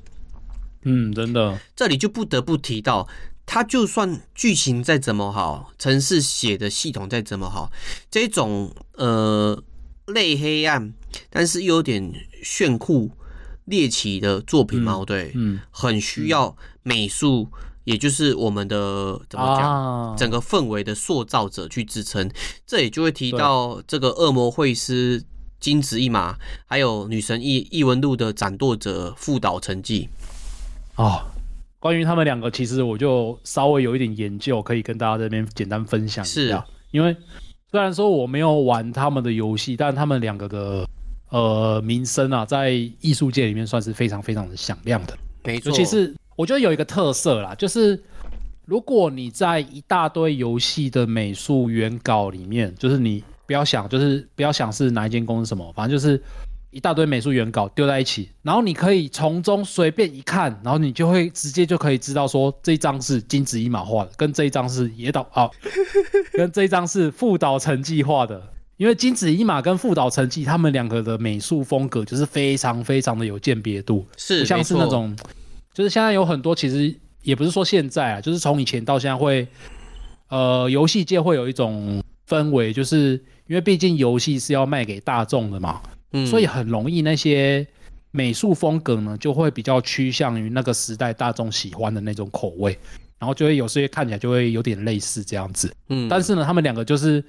[0.81, 1.59] 嗯，真的。
[1.75, 3.07] 这里就不得不提到，
[3.45, 7.71] 它就算剧情再怎么好，城市写的系统再怎么好，
[8.09, 9.61] 这种呃
[10.07, 10.93] 类黑暗，
[11.29, 13.11] 但是又有点炫酷
[13.65, 17.49] 猎奇的作品嘛，对，嗯，很需要美术。
[17.87, 22.29] 也就是我们的怎么讲，啊、整个氛围的塑造者去支撑，
[22.65, 25.23] 这也就会提到这个恶魔会师
[25.57, 30.09] 金子一马，还有女神异异闻录的掌舵者副岛成纪。
[30.97, 31.21] 哦，
[31.79, 36.33] 关于他们两个，其实我就稍微有一点研究，可以跟大家这边简单分享一下。
[36.33, 37.15] 是，因为
[37.71, 40.85] 虽然说我没有玩他们的游戏，但他们两个的
[41.29, 45.17] 呃名声啊，在艺术界里面算是非常非常的响亮的。
[45.45, 46.13] 没错，尤其是。
[46.37, 48.01] 我觉得有一个特色啦，就是
[48.65, 56.21] 如果你在一大堆游戏的美术原稿里面，就是你不要想，就是不要想是哪一间公司什么，反正就是
[56.69, 65.49] 一大堆美术原稿丢在一起，然后你可以从中随便一看，然后你就会直接就可以知道说这一张是金子一马画的，跟这一张是野岛啊，
[66.37, 75.17] 跟这一张是副岛成纪画的，因为金子一马跟副岛成纪他们两个的美术风格就是非常非常的有鉴别度，是不像是那种。
[75.77, 79.47] 就是现在有很多，其实也不是说现在啊，就是从以前到现在会，
[80.27, 83.11] 呃，游戏界会有一种氛围，就是
[83.45, 85.79] 因为毕竟游戏是要卖给大众的嘛，
[86.13, 87.63] 嗯，所以很容易那些
[88.09, 92.75] 美术风格呢，就会比较趋向于那个时代大众喜欢的那种口味，
[93.19, 97.23] 然后就会有些看起来就会有点类似这样子，嗯，但是呢，他们两个就是。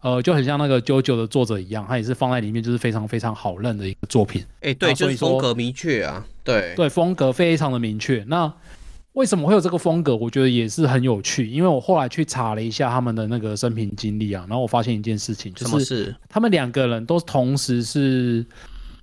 [0.00, 4.40] 呃，就很像那个 JoJo 的作者一样，他也是放在里面，就是非常非常好认的一个作品。
[4.60, 8.24] 哎、欸，对，就是风格明确啊，对对，风格非常的明确。
[8.28, 8.52] 那
[9.14, 10.14] 为什么会有这个风格？
[10.14, 18.46] 我觉得也是很有趣，因为我后来去查了一下他们的那个生平经历啊，然后我发现一件事情，就是他们两个人都同时是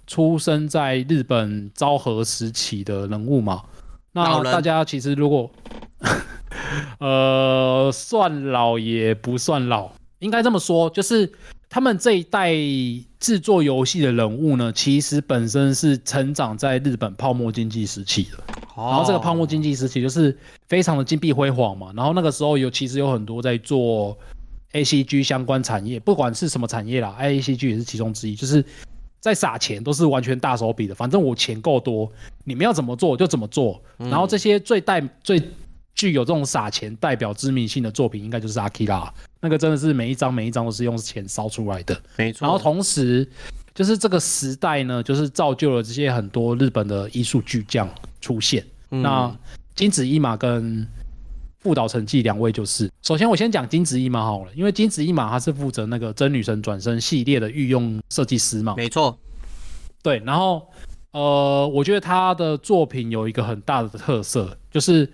[0.07, 3.61] 出生在日本昭和时期的人物嘛。
[4.13, 5.51] 那大家其实如果
[6.99, 9.91] 呃算老也不算老。
[10.25, 11.31] 应该这么说，就是
[11.69, 12.51] 他们这一代
[13.19, 18.43] 制作游戏的人物呢，其实本身是成长在日本泡沫经济时期的。
[18.75, 20.35] 然后这个泡沫经济时期就是
[20.67, 21.93] 非常的金碧辉煌嘛。
[21.95, 24.17] 然后那个时候有其实有很多在做
[24.73, 28.65] ACG 相关产业，不管是什么产业啦，ACG 也是其中之一，就是
[29.19, 30.95] 在撒钱都是完全大手笔的。
[30.95, 32.11] 反正我钱够多，
[32.43, 33.79] 你们要怎么做就怎么做。
[33.97, 35.39] 然后这些最带最
[35.95, 39.11] 具有这种撒钱代表知名性的作品，应该就是阿基拉。
[39.39, 42.45] 那个真的是每一张每一张都是用钱烧出来的，没错。
[42.45, 43.27] 然后同时，
[43.73, 48.65] 就是这个时代呢，就是造就了这些很多日本的艺术巨匠出现。
[48.91, 49.35] 嗯、那
[49.73, 50.87] 金子一马跟
[51.59, 59.17] 富岛成纪两位就是，首先我先讲金子一马好了，因为金子一马他是负责那个真女神转生系列的御用设计师嘛，没错。
[60.03, 60.67] 对，然后
[61.11, 65.11] 呃，我觉得他的作品有一个很大的特色，就是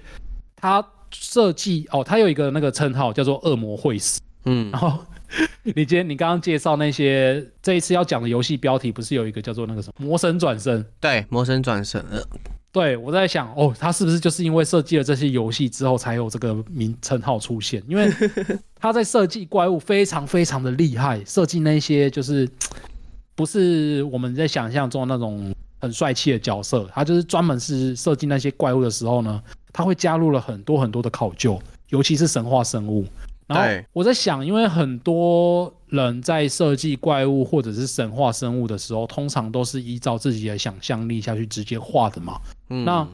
[0.61, 0.85] 他。
[1.13, 4.21] 设计哦，他有一个那个称号叫做“恶魔会师”。
[4.45, 4.97] 嗯，然后
[5.63, 10.85] 你今天你刚刚介绍那些这一次要讲的游戏标题，不是有一个叫做那个什么“魔神转生”？
[11.01, 12.01] 对，“魔神转生”。
[12.09, 12.23] 呃，
[12.71, 17.83] 对，我在想哦，他是不是就是因为设计了这些游戏之后，才有这个名称号出现？
[17.89, 18.09] 因为
[18.79, 22.47] 他在设计怪物非常非常的厉害，设计那些就是
[23.35, 29.41] 不是我们在想象中的那种很帅气的角色，他就是专门是设计那些怪物的时候呢。
[29.73, 33.05] 他会加入了很多很多的考究，尤其是神话生物。
[33.47, 42.37] 然后我在想，因为很多人在设计怪物或者是神话生物的时候，通常都是依照自己的想象力下去直接画的嘛。
[42.67, 42.83] 嗯。
[42.83, 43.07] 那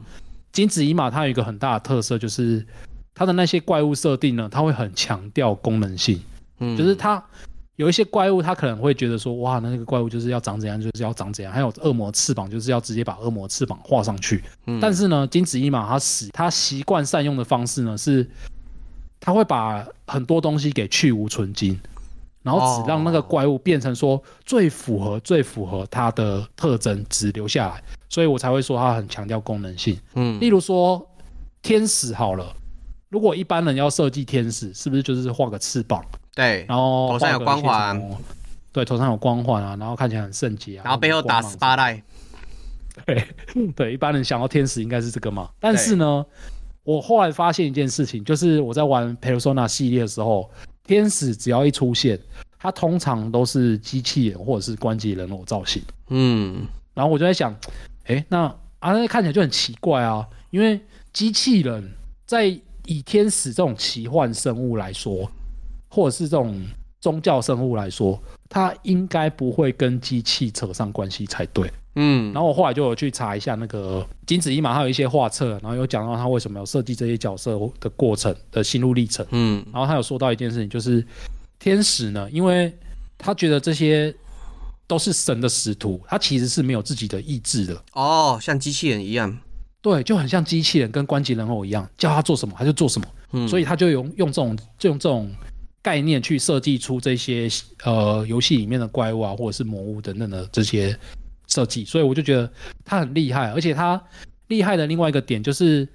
[0.50, 2.66] 金子一马它有一个很大的特色，就是
[3.14, 6.20] 它的那些怪物设定呢，它会很强调功能性。
[6.58, 6.76] 嗯。
[6.76, 7.24] 就是它。
[7.78, 11.54] 有一些怪物，他可能会觉得说，哇，那个怪物就是要长怎样，就是要长怎样。
[11.54, 14.42] 还有恶魔翅膀，就是要直接把恶魔翅膀画上去。
[14.66, 14.80] 嗯。
[14.80, 18.28] 但是呢，金子一马他使他习惯善用的方式呢，是
[19.20, 21.78] 他会把很多东西给去无存精，
[22.42, 27.80] 然后只让那个怪物变成说最符合、最符合它的特征，只留下来。
[28.08, 29.96] 所以我才会说他很强调功能性。
[30.16, 30.40] 嗯。
[30.40, 31.08] 例如说
[31.62, 32.52] 天使好了，
[33.08, 36.04] 如果一般人要设计天使，是不是就是画个翅膀？
[36.38, 38.00] 对，然后头上有光环，
[38.70, 42.00] 对，头上有光环啊，然后看起来很圣洁啊，然后背后打 spotlight。
[43.04, 43.24] 对
[43.74, 45.50] 对，一般人想到天使应该是这个嘛。
[45.58, 46.24] 但是呢，
[46.84, 50.48] 我后来发现一件事情，就是我在玩 Persona 系列的时候，
[50.84, 52.16] 天使只要一出现，
[52.56, 55.82] 它通常都是机器人或者是关节人偶造型。
[56.10, 57.52] 嗯，然后我就在想，
[58.04, 58.44] 哎，那
[58.78, 60.80] 啊，那看起来就很奇怪啊，因为
[61.12, 61.90] 机器人
[62.26, 62.46] 在
[62.84, 65.28] 以天使这种奇幻生物来说，
[65.98, 66.64] 或者是这种
[67.00, 68.16] 宗教生物来说，
[68.48, 71.68] 它应该不会跟机器扯上关系才对。
[71.96, 79.26] 嗯，然后我后来就有去查一下那个金子一马，他有一些画册，然后有讲到他为什么要设计这些角色的过程的心路历程。
[79.32, 81.04] 嗯，然后他有说到一件事情，就是
[81.58, 82.72] 天使呢，因为
[83.16, 84.14] 他觉得这些
[84.86, 87.82] 都是神的使徒，他其实是没有自己的意志的。
[87.94, 89.36] 哦，像机器人一样。
[89.82, 93.08] 对，就很像机器人跟关节人偶一样，叫他做什么他就做什么。
[93.32, 95.30] 嗯，所以他就用用这种就用这种
[95.82, 97.48] 概念去设计出这些
[97.84, 100.96] 呃游戏里面的怪物啊，或者是魔物等等的这些。
[101.50, 102.52] 设计，所以我就觉得
[102.84, 103.98] 他很厉害，而且他
[104.48, 105.88] 厉害的另外一个点就是，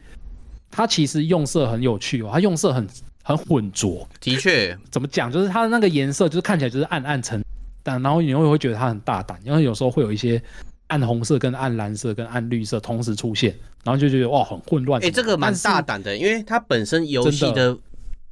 [0.71, 2.87] 他其实用色很有趣哦，他用色很
[3.23, 4.09] 很浑浊。
[4.19, 5.31] 的确，怎么讲？
[5.31, 7.45] 就是他的那个颜色，就是看起来就是暗暗沉
[7.83, 10.41] 但，然后你会会觉得他很大胆，因为有时候会有一些
[10.87, 14.99] 暗红色、跟暗蓝色、跟暗绿色同时出现，然后就觉得哇，很混乱。
[15.03, 17.77] 哎、欸，这个蛮大胆的，因为它本身游戏的。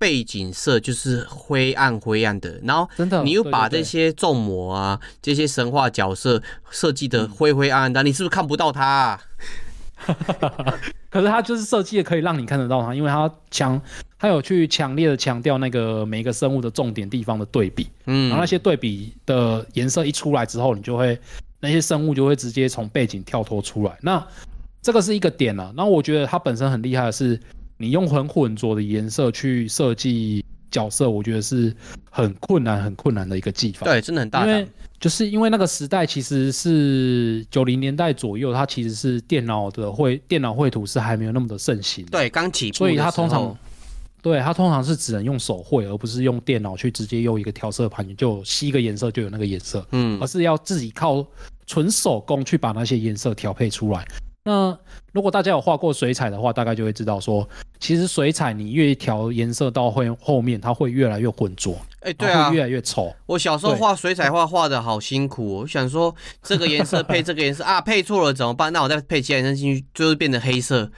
[0.02, 2.90] 背景色就是灰暗灰暗的，然后
[3.24, 9.22] 你又把这些众魔啊，这些神话角色设计的灰灰暗暗的，你是不是看不到它啊？
[11.12, 13.80] 可是它就是设计的可以让你看得到它，因为它强，
[14.18, 21.16] 它有去强烈的强调那个每一个生物的重点地方的对比，嗯，然后那些对比的颜色一出来之后，你就会
[21.60, 24.28] 那些生物就会直接从背景跳脱出来，那
[24.82, 25.72] 这个是一个点啊。
[25.78, 27.40] 然后我觉得它本身很厉害的是。
[27.82, 31.76] 你用很混浊的颜色去设计角色，我觉得是
[32.10, 33.86] 很困难、很困难的一个技法。
[33.86, 34.50] 对，真的很大胆。
[34.50, 34.68] 因为
[35.00, 42.06] 就是因为那个时代其实是九零年代左右，它其实是电脑的绘电脑绘图是还没有那么的盛行。
[42.06, 43.58] 对，刚起步，所以它通常
[44.22, 49.84] 对它通常是只能用手绘，而不是用电脑去直接用一个调色盘就吸一个颜色就有那个颜色。
[49.92, 51.26] 嗯，而是要自己靠
[51.66, 54.08] 纯手工去把那些颜色调配出来。
[54.44, 54.76] 那
[55.14, 57.48] 如果大家有画过水彩的话，大概就会知道说，
[57.80, 63.14] 其实水彩你越调颜色到会后面，它会越来越浑浊，哎、欸，对啊，会越来越丑。
[63.28, 68.74] 我小时候画水彩画画的好辛苦，我想说这个颜色配这个颜色 啊，配错了怎么办？
[68.74, 70.90] 那我再配其他颜色进去，就会变成黑色。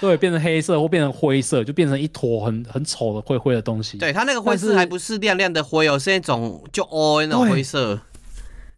[0.00, 3.98] 对，变成黑色或变成灰色，就变成一坨很很丑的灰灰的东西。
[3.98, 7.98] 对，它那个灰色还不是亮亮的灰哦，是那种就哦那种灰色。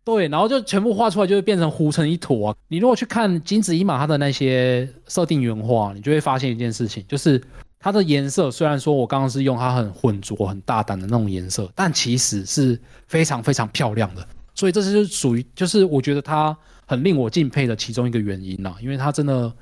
[0.09, 2.57] 对，然后就全部画出来，就会变成糊成一坨啊。
[2.68, 7.38] 你如果去看金子一马他的那些设定原画，你就会发现一件事情，就是
[7.79, 14.27] 它的颜色虽然说我刚刚是用它很浑浊、很大胆的那种颜色，但其实是非常非常漂亮的。
[14.55, 19.53] 所以这是属于，就是我觉得它很令我敬佩的其中一个原因呐，因为它真的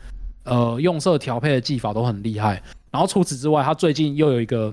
[0.45, 2.63] 呃用色调配的技法都很厉害。
[2.93, 4.73] 然后除此之外，他最近又有一个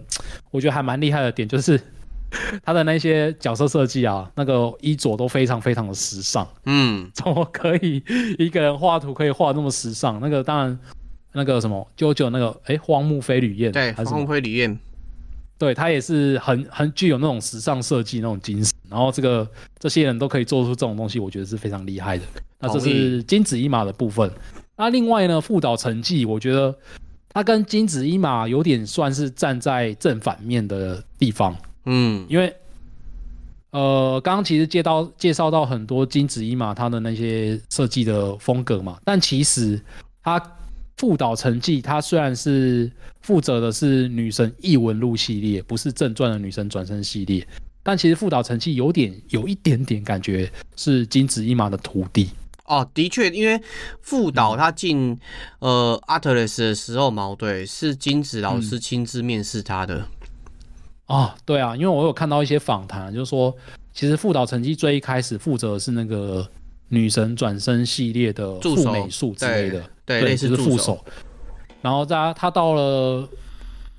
[0.52, 1.82] 我觉得还蛮厉害的点，就是。
[2.64, 6.48] 他的那些角色设计啊，那个衣着都非常非常的时尚。
[6.66, 8.04] 嗯， 怎么可以
[8.38, 10.20] 一个人画图可以画那么时尚？
[10.20, 10.80] 那个当然，
[11.34, 14.78] 那个什么，JoJo 那个哎、欸，荒木飞吕彦，对，荒木飞吕彦，
[15.58, 18.74] 对他也是很很具有那种时尚设计那种精神。
[18.90, 19.48] 然后这个
[19.80, 22.24] 这些人都可以做出这种东西，我觉得是非常厉害的。
[22.60, 24.32] 那这是金子一马的部分。
[24.76, 26.76] 那另外呢，副导成绩，我觉得
[27.30, 31.56] 他跟金子一马有点算是站在正反面的地方。
[31.86, 32.56] 嗯，因为，
[33.72, 39.82] 呃，刚刚其实介绍介绍到很多金子一马他的那些设计的风格嘛，但其实
[40.24, 40.42] 他
[40.96, 42.90] 副导成绩他虽然是
[43.22, 47.46] 负责的是女神异闻录系列，不是正传的女神转身系列，
[47.82, 52.30] 但其实副导成绩有点有一点点感觉是金子一马的徒弟。
[52.66, 53.62] 哦，的确，因为
[54.02, 55.12] 副导他进、
[55.60, 59.98] 嗯、呃阿特雷斯的时候嘛，对，是金子老师亲自面试他的。
[59.98, 60.06] 嗯
[61.14, 63.56] 啊、哦，对啊，因为我有看到一些访谈，就是说，
[63.94, 66.48] 其实副导成绩最一开始负责的是那个
[66.90, 71.00] 女神转身系列的副美术之类的，对，对，类似副手。
[71.84, 73.30] 然后他他到了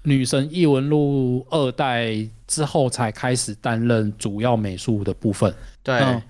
[0.02, 2.16] 女神异闻录二代
[2.48, 5.54] 之后，才开始担任主要美术的部分。
[5.84, 6.20] 对，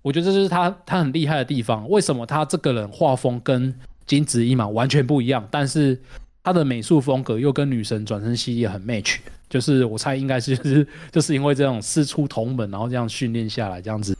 [0.00, 1.88] 我觉得这就是他他很厉害的地方。
[1.88, 3.74] 为什么他这个人画风跟
[4.06, 6.00] 金子一马完全不一样，但是
[6.44, 9.16] 他的美术风格又跟女神转身系列很 match？
[9.48, 14.16] 就是我猜应该是就是 就是因为这种师出同门，然后这样训练下来这样子，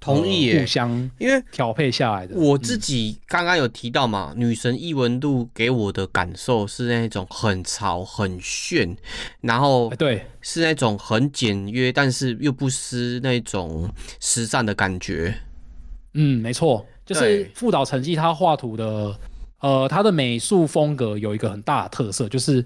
[0.00, 2.34] 同意耶，互相因为调配下来的。
[2.34, 8.96] 我自己刚刚有提到嘛，嗯、女神异闻录给我的感受是那种很潮、很炫，
[9.40, 15.32] 然后对，是那种很简约，但是又不失那种时尚的感觉。
[16.14, 19.16] 嗯，没错，就是副岛成绩他画图的，
[19.60, 22.62] 呃，他的美术风格有一个很大的特色，就是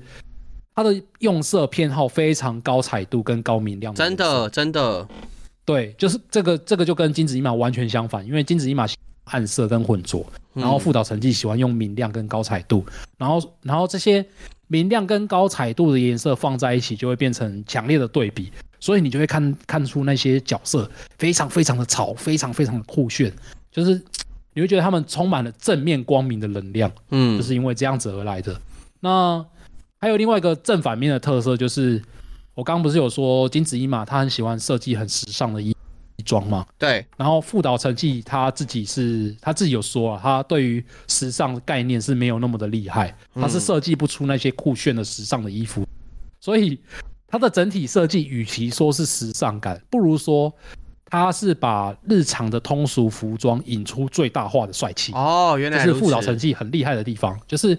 [0.76, 3.98] 他的用色偏好非常高彩度跟高明亮的。
[3.98, 5.08] 真的，真的。
[5.64, 8.86] 对，就是这个，这个就跟金子一马完全相反，因为金子一马
[9.24, 10.24] 暗色跟混浊，
[10.54, 12.84] 然后副导成绩喜欢用明亮跟高彩度，
[13.18, 14.24] 然后，然后这些
[14.68, 23.32] 明亮跟高彩度的颜色放在一起，就会变成强烈的对比，所以你就会看看出那些角色非常非常的潮，非常非常的酷炫，
[23.72, 24.00] 就是
[24.54, 28.56] 你会觉得他们充满了正面光明的能量，嗯，就是因为这样子而来的。
[29.00, 29.44] 那
[30.00, 32.02] 还有另外一个正反面的特色就是。
[32.56, 35.76] 我刚刚不是有说金子一嘛他很喜欢设计很时尚的衣
[36.16, 36.64] 衣装嘛？
[36.78, 37.04] 对。
[37.14, 45.86] 然后副岛成纪他自己是他自己有说啊，他对于时尚的概念是没有那么的厉害，他是设计不出那些酷炫的时尚的衣服，嗯、
[46.40, 46.80] 所以
[47.26, 50.50] 他的整体设计与其说是时尚感，不如说
[51.10, 55.12] 他是把日常的通俗服装引出最大化的帅气。
[55.12, 57.78] 哦，原来这是富岛成纪很厉害的地方，就是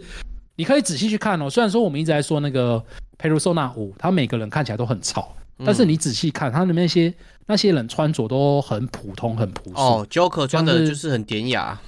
[0.57, 1.49] 你可以仔细去看哦。
[1.49, 2.83] 虽然说我们一直在说那个。
[3.19, 7.11] Persona 5，他每个人看起来都很潮，嗯、但是你仔细看，他的那些
[7.47, 9.75] 那些人穿着都很普通，很朴素。
[9.75, 11.81] 哦，Joker 穿的就是很典雅。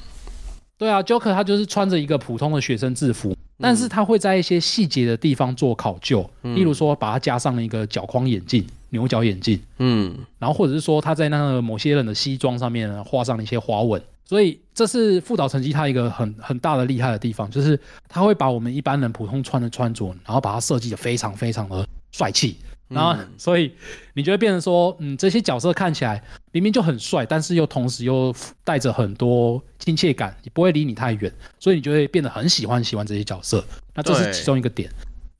[0.76, 14.01] 对啊，Joker 他就是穿着一个普通的学生制服，嗯、但是他会在一些细节的地方做考究，嗯、例如说把它加上了一个角框眼镜、牛角眼镜，嗯，然后或者是说他在那个某些人的西装上面画上了一些花纹。
[14.30, 22.57] 所以这是副导成绩它一个很很大的厉害的地方，就是它会把我们一般人普通穿的穿着，然后把它设计的非常非常的帅气，
[22.89, 23.73] 然后所以
[24.13, 26.21] 你就会变成说，嗯，这些角色看起来
[26.51, 28.32] 明明就很帅，但是又同时又
[28.63, 33.65] 带着很多亲切感，也不会离你太远，所以你就会变得很喜欢喜欢这些角色。
[33.95, 34.91] 那这是其中一个点。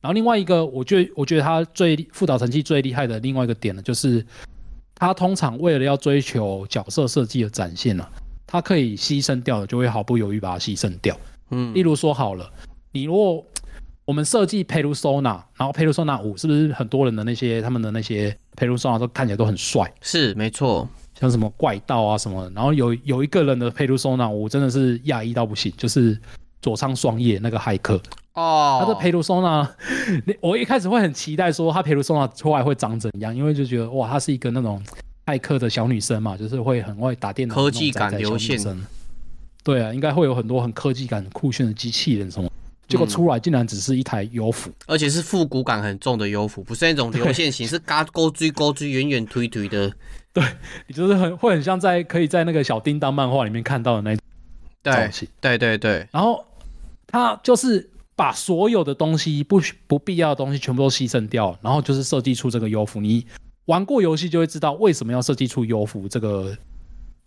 [0.02, 4.26] 然后另外一个，我觉得我觉得他最副导成绩最厉害的另外一个点呢，就是
[4.96, 8.10] 他通常为了要追求角色设计的展现呢、啊。
[8.52, 11.16] 他可以牺牲掉的，就会毫不犹豫把它牺牲掉。
[11.52, 12.52] 嗯，例如说好了，
[12.92, 13.46] 你如果
[14.06, 19.94] 我们设计 Persona，然后 Persona 5是不是很多人的那些他们的那些 Persona 都看起来都很帅？
[20.02, 20.90] 是没错，
[21.20, 22.50] 像什么怪盗啊什么的。
[22.56, 26.20] 然后有有一个人的 Persona 5真的是讶异到不行，就是
[26.60, 28.02] 佐仓双叶那个骇客
[28.34, 28.84] 哦。
[28.84, 29.70] 他的 Persona，
[30.42, 34.82] 我一开始会很期待说他 Persona 出来会长怎样，因为就觉得哇，他是一个那种。
[35.30, 38.60] 骇客的小女生嘛，就是会很会打电脑，科技感流线。
[39.64, 42.50] 对啊，应该会有很多很科技感、酷炫的机器人什么。
[42.88, 49.94] 结果出来竟然只是一台幽浮，而且是复古感很重的优抚，不是那种流线型，是嘎勾追勾追、远远推推的。
[50.34, 50.44] 对，
[50.88, 54.24] 你就是很会很像在可以在那个小叮当漫画里面看到的那种
[54.84, 55.28] 造型。
[55.40, 56.08] 对对对。
[56.12, 56.44] 然后
[57.06, 63.00] 他就是把所有的东西不不必要的东西全部都牺牲掉，然后就是设计出这个优抚。
[63.00, 63.24] 你。
[63.70, 66.58] 玩过游戏就会知道为什么要设计出幽浮这个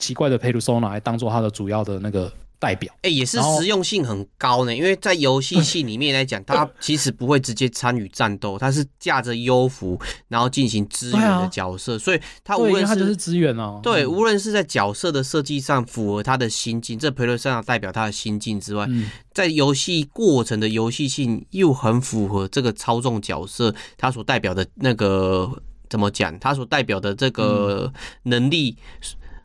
[0.00, 2.92] 奇怪的 Persona 来当做它的主要的那个代表。
[2.96, 13.78] 哎、欸，也是实用性很高呢，因为在游戏系里面来讲，它其实不会直接参与战斗，它是架着幽浮然后进行支援的角色，所以它无论是它就是支援哦。
[13.80, 18.88] 对，无论是在角色的设计上符合他的心境，这 Persona 代表他的心境之外，
[19.32, 25.62] 在游戏过程的游戏性又很符合这个操纵角色他所代表的那个。
[25.92, 26.38] 怎么讲？
[26.38, 28.74] 他所代表的这个能力，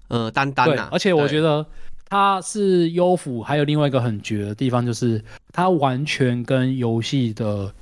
[0.08, 0.88] 嗯、呃，单单啊。
[0.94, 1.66] 而且我觉得
[2.06, 5.22] 他是幽浮，还有另外一个很绝的地方，就是
[5.52, 7.74] 他完全跟游戏的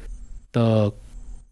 [0.51, 0.91] 的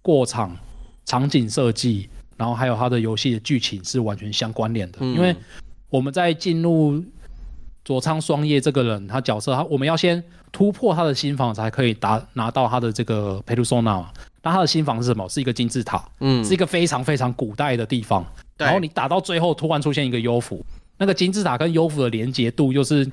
[0.01, 0.57] 过场、
[1.05, 4.97] 场景设计，然后还有他的游戏的剧情是完全相关联的。
[5.01, 5.35] 嗯、因为
[5.91, 6.99] 我们在进入
[7.85, 14.05] 佐仓双叶这个人，他角色，他我们要先突破他的心房，才可以达拿到他的这个 Persona。
[14.43, 15.27] 那他的新房是什么？
[15.29, 18.25] 是一个金字塔，嗯，是一个非常非常古代的地方。
[18.57, 20.63] 然后你打到最后，突然出现一个幽浮，
[20.97, 23.09] 那个金字塔跟幽浮的连接度又是，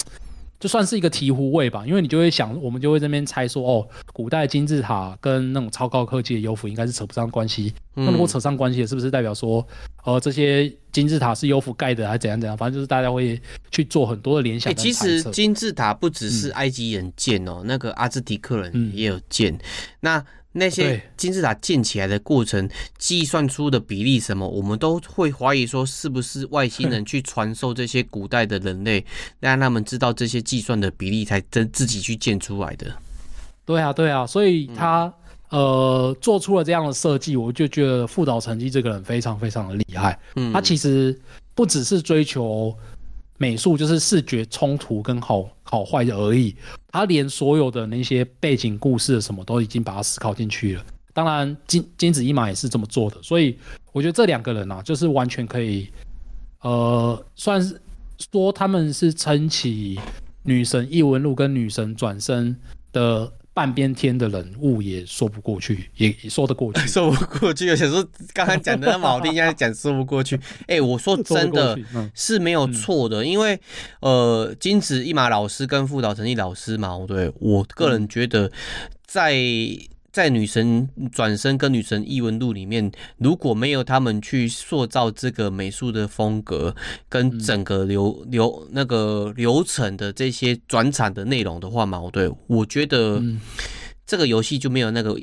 [0.58, 1.84] 就算是一个醍醐味吧。
[1.86, 7.72] 因为你就会想，我们就会这边猜说，哦，古代金字塔跟那种超高科技的幽浮应该是扯不上关系。
[7.96, 9.66] 嗯、那如果扯上关系，是不是代表说，
[10.04, 12.56] 呃，这些金字塔是幽浮盖的，还是怎样怎样？
[12.56, 14.74] 反正就是大家会去做很多的联想、欸。
[14.74, 19.52] 其实金字塔不只是埃及人建哦，嗯、那个阿兹提克人也有建。
[19.54, 19.60] 嗯、
[20.00, 29.04] 那那些金字塔建起来的过程，计算出的比例什么，我们都会怀疑说，是不是外星人去传授这些古代的人类，
[29.38, 32.92] 让他们知道这些计算的比例，才真自己去建出来的。
[33.64, 35.12] 对啊，对啊，所以他、
[35.50, 40.18] 嗯、呃做出了这样的设计，我就觉得富岛成绩这个人非常非常的厉害。
[40.34, 41.16] 嗯，他其实
[41.54, 42.76] 不只是追求
[43.40, 46.54] 美术就是视觉冲突跟好好坏而已，
[46.88, 50.84] 他连所有的那些背景故事什么都已经把它思考进去了。
[51.14, 53.58] 当然，金金子一马也是这么做的，所以
[53.92, 55.88] 我觉得这两个人啊，就是完全可以，
[56.60, 57.80] 呃，算是
[58.30, 59.98] 说他们是撑起
[60.42, 62.54] 女神异闻录跟女神转身
[62.92, 63.32] 的。
[63.60, 67.66] 半边天的人物也说不过去，也也说得过去， 说不过去。
[67.66, 68.02] 有些时候
[68.32, 70.34] 刚刚讲的那么好听，现在讲说不过去。
[70.62, 71.78] 哎、欸，我说真的
[72.14, 73.60] 是没有错的，因为
[74.00, 78.50] 呃，金子一马老师跟富岛成立老师嘛，对我个人觉得
[79.06, 79.36] 在。
[80.12, 86.74] 在女神转身跟女神异闻录里面，如果没有他们去塑造这个美术的风格
[87.08, 93.22] 跟整个流流那个流程的这些转场的内容的话嘛，对，我觉得
[94.06, 95.16] 这个游戏就没有那个。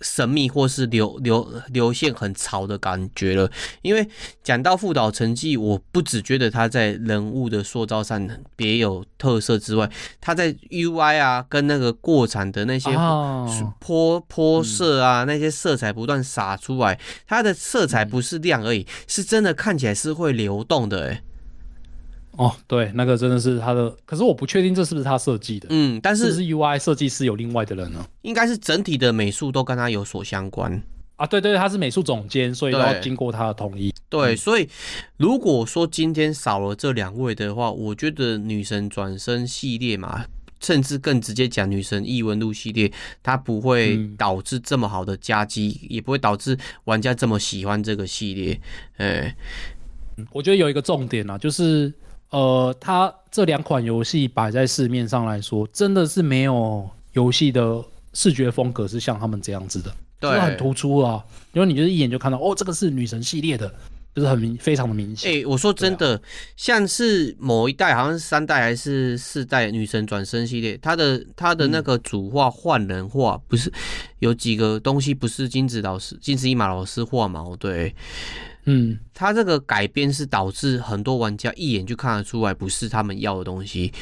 [0.00, 3.50] 神秘或是流流流线很潮的感觉了，
[3.82, 4.08] 因为
[4.42, 9.90] 讲到副岛成绩，我不只觉得他在人物的塑造上别有特色之外，
[10.20, 12.90] 他在 UI 啊跟那个过场的那些
[13.78, 21.22] 泼泼色啊，那些色彩不断洒出来，它的色彩不是亮而已，是真的看起来是会流动的哎。
[22.36, 25.66] 哦，对，那个真的是他的，可是我不确定这是不是他设计的。
[25.70, 28.06] 嗯，但是是，是 UI 设计师有另外的人呢？
[28.22, 30.80] 应该是整体的美术都跟他有所相关
[31.16, 31.26] 啊。
[31.26, 33.92] 对对，他是美术总监，所以都要经过他的同意。
[34.08, 34.66] 对，对，所以
[35.18, 40.24] 如果说今天少了这两位的话，我觉得女神转身系列嘛，
[40.60, 42.90] 甚至更直接讲女神异闻录系列，
[43.22, 48.60] 它不会导致这么好的夹击，嗯，也不会导致玩家这么喜欢这个系列。
[48.96, 49.36] 哎，
[50.32, 51.92] 我觉得有一个重点啊，就是。
[52.30, 57.82] 呃，它这两款游戏摆在市面上来说，真的是没有游戏的
[58.14, 61.24] 视觉风格是像他们这样子的，对，就很突出啊。
[61.52, 63.68] 因为你就是一眼就看到，哦，这个是女神系列的，
[64.14, 65.28] 就是很明，非常的明显。
[65.28, 66.20] 哎、欸，我说真的、啊，
[66.56, 73.72] 像是某一代，好像是三代还是四代女神转身系列，它的它的那个主画换人画，不是
[74.20, 77.44] 有几个东西不是金子老师、金子一马老师画嘛？
[77.58, 77.92] 对。
[78.64, 83.92] 嗯，他这个改编是导致很多玩家一眼就看得出来不是他们要的东西，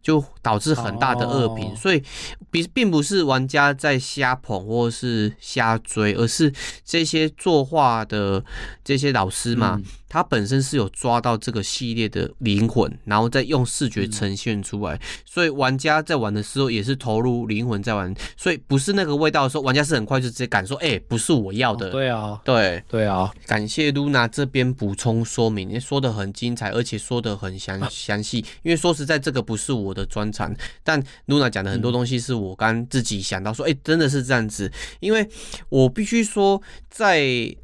[0.00, 1.74] 就导致很大的恶评。
[1.74, 2.02] 所以，
[2.50, 6.52] 并并不是玩家在瞎捧或是瞎追，而是
[6.84, 8.44] 这些作画的
[8.84, 9.80] 这些老师嘛。
[10.08, 21.90] 他本身是有抓到这个系列的灵魂，然后再用视觉呈现出来，所以玩家在玩的时候也是投入灵魂在玩，所以不是那个味道的时候，玩家是很快就直接感受，哎、欸，不是我要的。
[21.90, 28.38] 对啊，对对啊，感谢露娜这边补充说明，也说的很精彩，而且说的很详 详细。
[28.62, 35.28] 因为说实在，这个不是我的专长，但露娜讲的很多东西是我刚自己想到说，哎、欸，真的是这样子，因为
[35.68, 37.54] 我必须说在。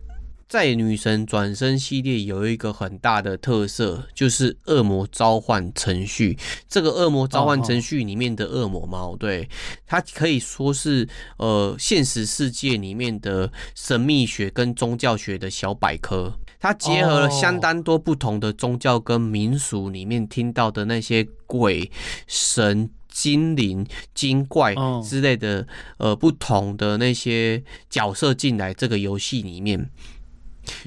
[0.53, 6.37] 在女神转身系列有一个很大的特色，就是恶魔召唤程序。
[6.69, 9.49] 这个恶魔召唤程序里面的恶魔猫，对，
[9.87, 16.39] 它可以说是呃现实世界里面的神秘学跟宗教学的小百科。
[16.61, 21.91] 它结合了相当多不同的宗教跟民俗里面听到的那些鬼
[22.27, 29.89] 神、精灵、精怪之类的呃不同的那些角色进来这个游戏里面。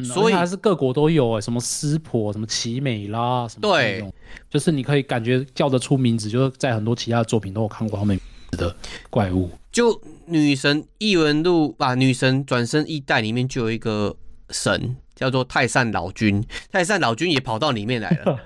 [0.03, 4.03] 所以还是各国都有哎，什么湿婆，什么奇美啦，什么对，
[4.49, 8.19] 就是你可以感觉叫得出名字，就是在很多其他的作品都有看过他们
[8.51, 8.76] 的
[9.09, 9.49] 怪物。
[9.71, 14.15] 就女神异闻录吧，女神转身一代里面就有一个
[14.49, 18.39] 神叫做太上老君，太上老君也跑到里面来了。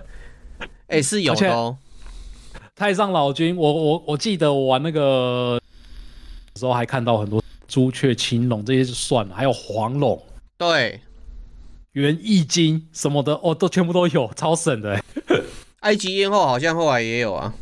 [0.87, 1.77] 哎、欸，是有的哦。
[2.75, 5.61] 太上老君，我我我记得我玩那个
[6.55, 10.19] 时候还看到很多朱雀、青龙这些就算了，还有黄龙，
[10.57, 10.99] 对。
[11.93, 15.01] 元易经什么的哦，都全部都有， 超省的。
[15.81, 17.53] 埃及艳后好像后来也有啊。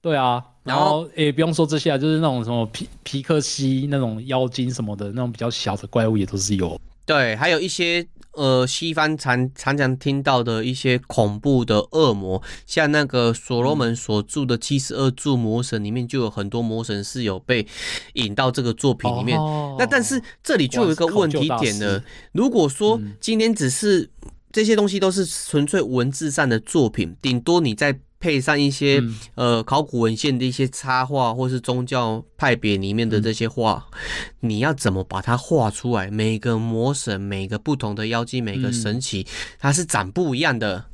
[0.00, 6.80] 对啊，然后也、欸、不用说这些啊，就是那种什么皮皮克西那种妖精什么的，那种比较小的怪物也都是有。
[7.04, 8.06] 对，还有一些。
[8.38, 17.66] 呃，西方常常常听到的一些恐怖的恶魔，像那个所罗门所著的七十二柱魔神里面，就有很多魔神是有被
[18.12, 19.36] 引到这个作品里面。
[19.36, 24.08] 哦、那但是这里就有一个问题点呢，如果说今天只是
[24.52, 27.98] 这些东西都是纯粹文字上的作品，顶多你在。
[28.20, 36.10] 配上一些、嗯、呃考古文献的一些插画，或是宗教派别里面的这些画、嗯，你要怎么把它画出来？
[36.10, 40.86] 每个魔神、每个不同的妖精、每个神奇、嗯，它是长不一样的。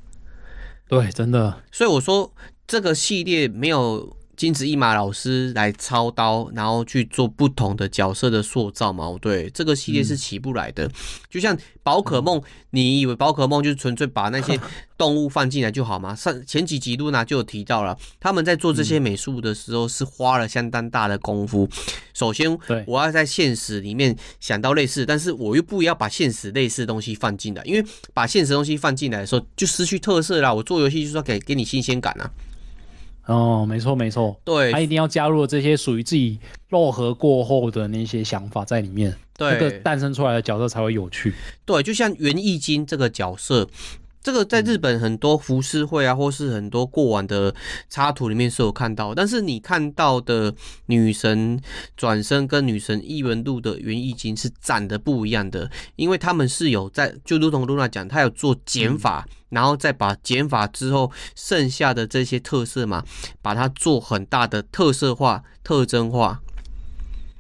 [0.87, 1.63] 对，真的。
[1.73, 2.33] 所以我说
[2.67, 9.15] 这个系列没有金子一马老师来操刀，然后去做不同的角色的塑造嘛。
[9.21, 10.87] 对，这个系列是起不来的。
[10.87, 10.91] 嗯、
[11.31, 14.59] 就像宝可梦，你以为宝可梦就是纯粹把那些
[14.97, 16.15] 动物放进来就好吗？
[16.15, 21.69] 上前几集露娜就有提到了，他们在做这些美术的时候是花了相当大的功夫。
[22.13, 30.55] 首先，我要在现实里面想到类似，但是我又不要把现实类似的东西放进来，因为把现实东西放进来的时候就失去特色了。
[30.55, 32.31] 我做游戏就是要给给你新鲜感啊。
[33.27, 41.33] 哦，没错没错，对，他一定要加入这些属于自己落合过后的那些想法在里面，对，那个诞生出来的角色才会有趣。
[41.65, 43.69] 对，就像袁义经这个角色。
[44.25, 47.55] 这个在日本很多浮世绘啊，或是很多过往的
[47.91, 50.55] 插图里面是有看到，但是你看到的
[50.87, 51.61] 女神
[51.95, 63.05] 转身跟女神异闻录的原意经是长得不一样的，因为他们是有在，就如同露娜讲，她有做减法，然后再把减法之后剩下的这些特色嘛，
[63.43, 66.41] 把它做很大的特色化、特征化。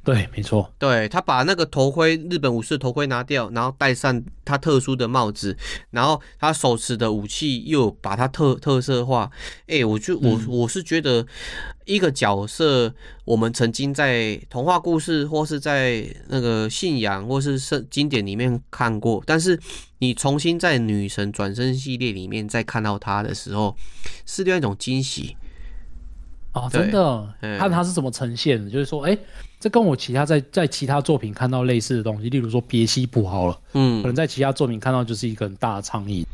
[0.04, 0.70] 对，没错。
[0.78, 5.56] 对，他把那个头盔，日本武士的头盔拿掉，然后戴上他特殊的帽子，
[5.90, 9.30] 然后他手持的武器又把它特特色化。
[9.62, 11.26] 哎、欸，我就我我是觉得
[11.86, 12.94] 一个角色，
[13.24, 19.58] 我们曾经在童话故事或是在那个信仰或是圣经典里面看过，但是
[20.00, 23.74] 你重新在女神转身系列里面再看到他的时候，
[24.26, 25.34] 是另外一种惊喜。
[26.54, 27.28] 哦，真的，
[27.58, 29.18] 看他是怎么呈现的，就是说，哎、欸。
[29.60, 36.26] 这跟我其他在在其他作品看到类似的东西，例如说别西卜好了，嗯，可能在其他作品看到就是一个很大的倡议，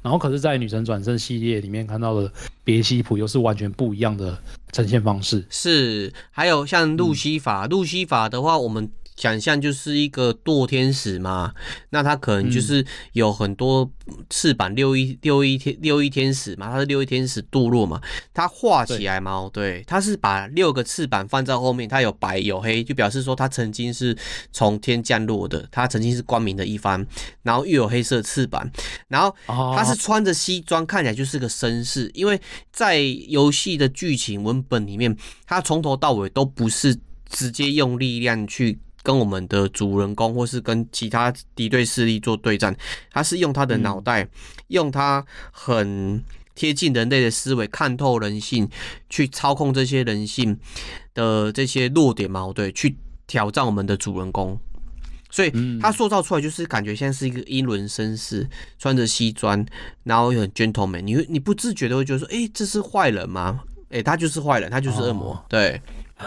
[0.00, 2.32] 然后可是，在女神转生系列里面看到的
[2.64, 4.38] 别西卜又是完全不一样的
[4.72, 5.44] 呈现方式。
[5.50, 8.90] 是，还有像路西法，嗯、路西法的话，我们。
[9.18, 11.52] 想象就是一个堕天使嘛，
[11.90, 13.90] 那他可能就是有很多
[14.30, 18.00] 翅膀，六一六一天六一天使嘛，他是六一天使堕落嘛，
[18.32, 24.16] 他画起来嘛，对，他是把六个翅膀放在后面，他有白有黑，就表示说他曾经是
[24.52, 27.04] 从天降落的，他曾经是光明的一方，
[27.42, 28.70] 然后又有黑色翅膀，
[29.08, 29.34] 然后
[29.74, 32.40] 他是穿着西装，看起来就是个绅士，因为
[32.72, 36.96] 在游戏的剧情文本里面，他从头到尾都不是
[37.28, 38.78] 直接用力量去。
[39.08, 42.76] 跟我们的主人公，或是跟其他敌对势力做对战，
[43.10, 44.28] 他是用他的脑袋，嗯、
[44.66, 46.22] 用他很
[46.54, 48.68] 贴近人类的思维，看透人性，
[49.08, 50.58] 去操控这些人性
[51.14, 54.60] 的这些弱点矛盾，去挑战我们的主人公。
[55.30, 55.50] 所以
[55.80, 58.46] 他塑造出来就是感觉像是一个英伦绅士，
[58.78, 59.64] 穿着西装，
[60.04, 61.00] 然后又很 gentleman。
[61.00, 63.60] 你你不自觉的会觉得说，哎、欸，这是坏人吗？
[63.84, 65.80] 哎、欸，他就是坏人，他就是恶魔，哦、对，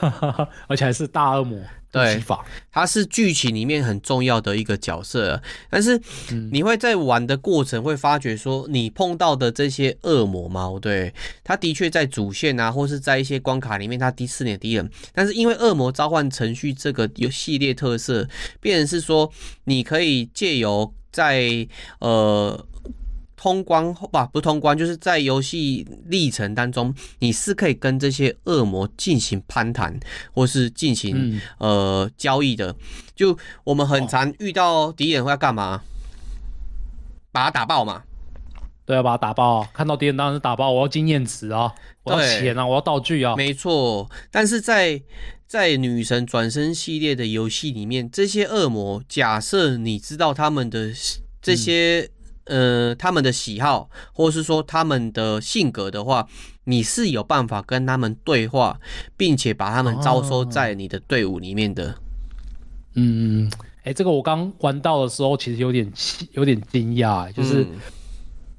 [0.67, 1.61] 而且还是大恶魔。
[1.92, 2.24] 对，
[2.72, 6.00] 他是剧情里面很重要的一个角色，但是
[6.52, 11.14] 你会在玩的过程会发觉说，你碰到的这些恶魔猫，对，
[11.44, 18.26] 他的确在主线啊，或是在一些关卡里面，他第四年敌人，但是因为恶魔召唤程序这个有系列特色，
[18.62, 19.30] 变成是说
[19.66, 21.68] 你可以借由在
[22.00, 22.66] 呃。
[23.42, 30.00] 通关后吧，不通关，就是在游戏历程当中，你是可以跟这些恶魔进行攀谈，
[30.32, 32.76] 或是进行、嗯、呃交易的。
[33.16, 35.82] 就我们很常遇到敌人会要干嘛？
[37.32, 38.04] 把他打爆嘛？
[38.86, 39.68] 对啊，把他打爆。
[39.74, 41.74] 看到敌人当然是打爆，我要经验值啊，
[42.04, 43.36] 我要钱啊，我要道具啊。
[43.36, 45.02] 没错，但是在
[45.48, 50.92] 在女神转身系列的游戏里面，这些恶魔，假设你知道他们的
[51.42, 52.08] 这些。
[52.08, 56.28] 嗯呃，他们的喜好，或是说他们的性格的话，
[56.64, 58.80] 你是有办法跟他们对话，
[59.16, 61.96] 并且把他们招收在你的队伍里面的。
[62.96, 65.92] 嗯，哎、欸，这个我刚玩到的时候，其实有点
[66.32, 67.80] 有点惊讶，就是、嗯、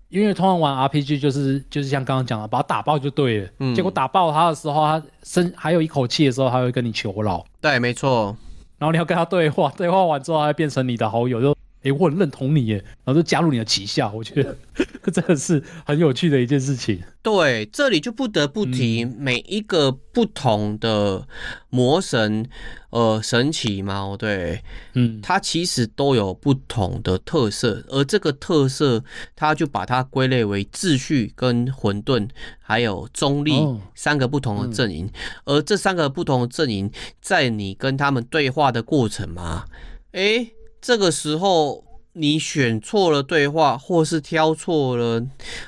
[0.09, 3.51] 因为通常玩 RPG 就是就是像刚刚讲的，把他打爆就对了。
[3.59, 7.45] 嗯，结果打爆他的时候，他生还有一口气的时候，他会跟你求饶。
[7.61, 8.37] 对，没错。
[8.79, 11.57] 然后你要跟他对话，对话完之后，他会变成你的好友，就。
[11.83, 14.57] 哎、欸，我很认同你耶，然后就加入你的旗下，我觉得
[15.13, 17.03] 真的是很有趣的一件事情。
[17.23, 21.27] 对，这里就不得不提每一个不同的
[21.71, 22.43] 魔神，
[22.91, 24.63] 嗯、呃，神奇猫，对，
[24.95, 29.03] 嗯，它其实都有不同的特色，而这个特色，
[29.35, 32.29] 它就把它归类为秩序、跟混沌，
[32.61, 35.07] 还有中立、哦、三个不同的阵营。
[35.07, 35.13] 嗯、
[35.47, 36.89] 而这三个不同的阵营，
[37.21, 39.65] 在你跟他们对话的过程嘛，
[40.13, 40.55] 哎、欸。
[40.83, 45.25] 这个时候你选错了对话，或是挑错了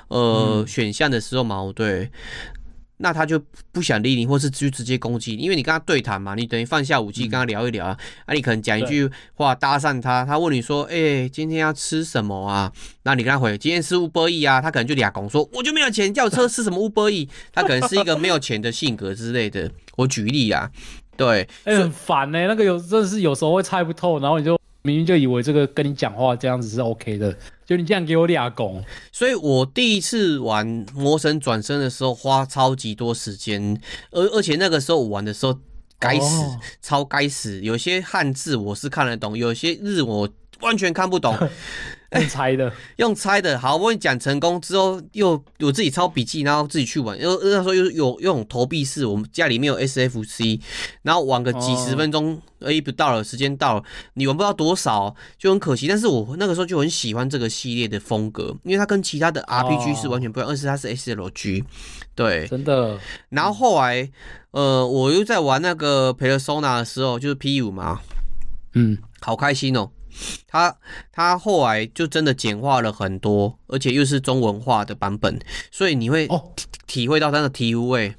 [0.08, 2.10] 呃、嗯、选项的时候嘛，对，
[2.96, 3.40] 那他就
[3.72, 7.96] 不想理你，或是就直接攻击你，因为你跟他对谈嘛，你等于放下武器跟他聊一聊啊。
[7.98, 12.72] 嗯、啊，你可能讲一句话搭讪他，他问你说：“哎、欸，今天要吃什么啊？”
[13.04, 19.70] 那你跟他回：“今天吃 Uber Eats 啊。”他可能就俩拱说：“我就没有钱，叫车吃什么 Uber Eats。”他可能是一个没有钱的性格之类的。
[19.96, 20.70] 我举例啊，
[21.16, 22.46] 对，哎、欸，很烦呢、欸。
[22.48, 27.34] 那个有真的是有时候会猜不透，然后你就明明就以为这个跟你讲话这样子是 OK 的。
[27.64, 33.80] 就你这样给我俩拱，所以我第一次玩魔神转身的时候花超级多时间，
[34.10, 35.58] 而而且那个时候我玩的时候
[35.98, 40.28] 该死，哦、超该死，有些汉字我是看得懂，有些日文我
[40.60, 41.34] 完全看不懂。
[42.14, 47.20] 用猜的， 用猜的，好不容易讲成功之后，又我自己抄笔记，然后自己去玩。
[47.20, 50.60] 又那时候又有用投币式，我们家里面有 SFC，
[51.02, 53.82] 然后玩个几十分钟，哎、哦，不到了，时间到了，
[54.14, 55.86] 你玩不到多少，就很可惜。
[55.86, 61.64] 但是我那个时候就很喜欢这个系列的风格，因为它跟其他的 RPG 是完全不一样，而且它是 SLG，
[62.14, 62.98] 对，真的。
[63.30, 64.08] 然后后来，
[64.52, 68.00] 呃，我又在玩那个 Persona 的时候，就是 P 五嘛，
[68.74, 69.90] 嗯，好开心哦。
[70.46, 70.76] 他
[71.12, 75.38] 他后来就真的简化了很多，而且又是中文化的版本，
[75.70, 76.52] 所以你会哦
[76.86, 78.14] 体会到它的体味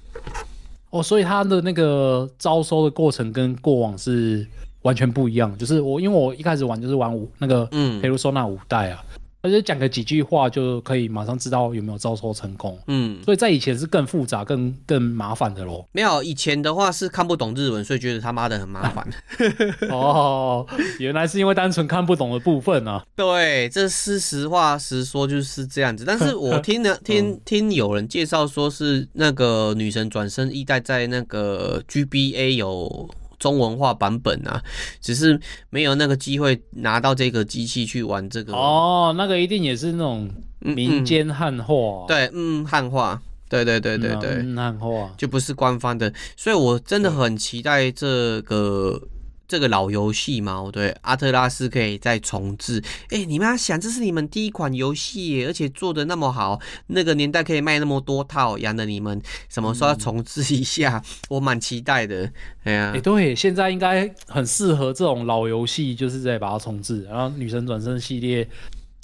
[0.90, 4.48] 哦，所以他的那个招收的过程跟过往是
[4.82, 5.58] 完全不一样。
[5.58, 9.04] 就是我因为我一开始玩就是玩五那个嗯，比如说那五代啊。
[9.46, 12.76] 而且讲个几句话就可以马上知道有没有招收成功。
[12.88, 15.88] 嗯，所以在以前是更复杂、更更麻烦的咯。
[15.92, 19.08] 没有，以前的话是看不懂日文，所以觉得他妈的很麻烦。
[19.90, 20.66] 哦，
[20.98, 23.06] 原来是因为单纯看不懂的部分啊。
[23.16, 26.04] 对，这是实话实说，就是这样子。
[26.04, 33.08] 但是我听了 听、嗯、听有人介绍说是那个女神转生一代在那个 GBA 有。
[33.40, 34.62] 中文化版本啊，
[35.02, 39.14] 只是没有那个机会拿到这个机器去玩这个哦。
[39.18, 40.30] 那个一定也是那种
[40.60, 49.02] 民间汉化，对，嗯，汉化，对对对对对，汉化就不是官方的，所以我真的很期待这个。
[49.48, 52.84] 这个老游戏嘛，对，阿特拉斯可以再重置。
[53.10, 61.02] 哎，你们要想，这是你们第一款游戏，而且做的那么好，那个年代可以卖那么多套，养的你们什么时候要重置一下？
[61.30, 62.32] 我蛮期待的。
[62.64, 67.04] 哎呀，哎，对，现在应该很适合这种老游戏，就是在把它重置。
[67.04, 68.48] 然后女神转生系列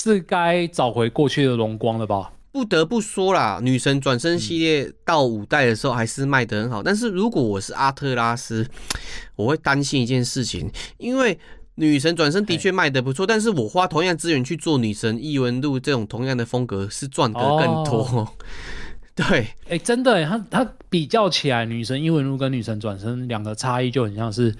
[0.02, 2.32] 是该找回过去的荣光了吧？
[2.52, 6.84] 不得不说啦，女神转身系列到五代的时候还是卖得很好。
[6.84, 8.68] 但是如果我是阿特拉斯，
[9.38, 11.39] 我会担心一件事情，因为
[11.76, 18.02] 女神转身的确卖得不错，但是我花同样资源去做女神异闻录这种同样的风格，是赚得更多。
[18.02, 18.28] 哦、
[19.16, 19.26] 对，
[19.66, 24.54] 哎、欸，真的，它它比较起来，女神异闻录跟女神转身两个差异就很像是，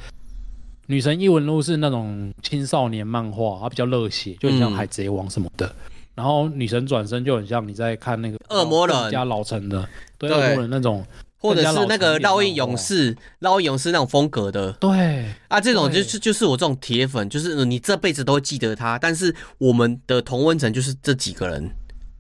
[0.88, 5.68] 女神异闻录是那种青少年漫画，它比较热血，就很像海贼王什么的。
[5.68, 5.76] 嗯
[6.22, 9.12] 然后女神转身就很像你在看那个恶魔人。
[9.12, 11.04] 加老成的，对恶魔人那种，
[11.40, 15.26] 或者是那个烙印勇士，烙印勇士那种风格的，对。
[15.48, 19.00] 啊，这种就是就是我这种铁粉，就是你这辈子都会记得他。
[19.00, 21.68] 但是我们的同温层就是这几个人。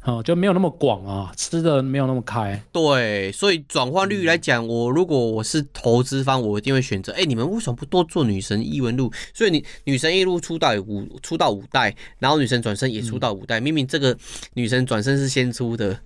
[0.03, 2.59] 哦，就没有那么广啊，吃的没有那么开。
[2.71, 7.13] 对，所以转换率来讲，我如果我是投资方，我一定会选择。
[7.13, 9.11] 哎，你们为什么不多做女神异闻录？
[9.33, 14.17] 所以你女神异闻录出道五出道五代，然后女神转身也出道五代，嗯、明明这个
[14.55, 15.99] 女神转身是先出的。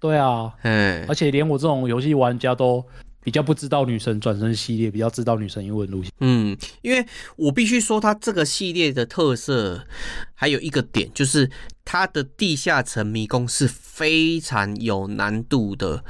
[0.00, 2.84] 对啊，嗯，而且连我这种游戏玩家都。
[3.22, 6.12] 比较不知道女神转身系列，比较知道女神英文路线。
[6.18, 7.06] 嗯，因为
[7.36, 9.86] 我必须说，它这个系列的特色
[10.34, 11.48] 还有一个点，就是
[11.84, 16.04] 它的地下城迷宫是非常有难度的。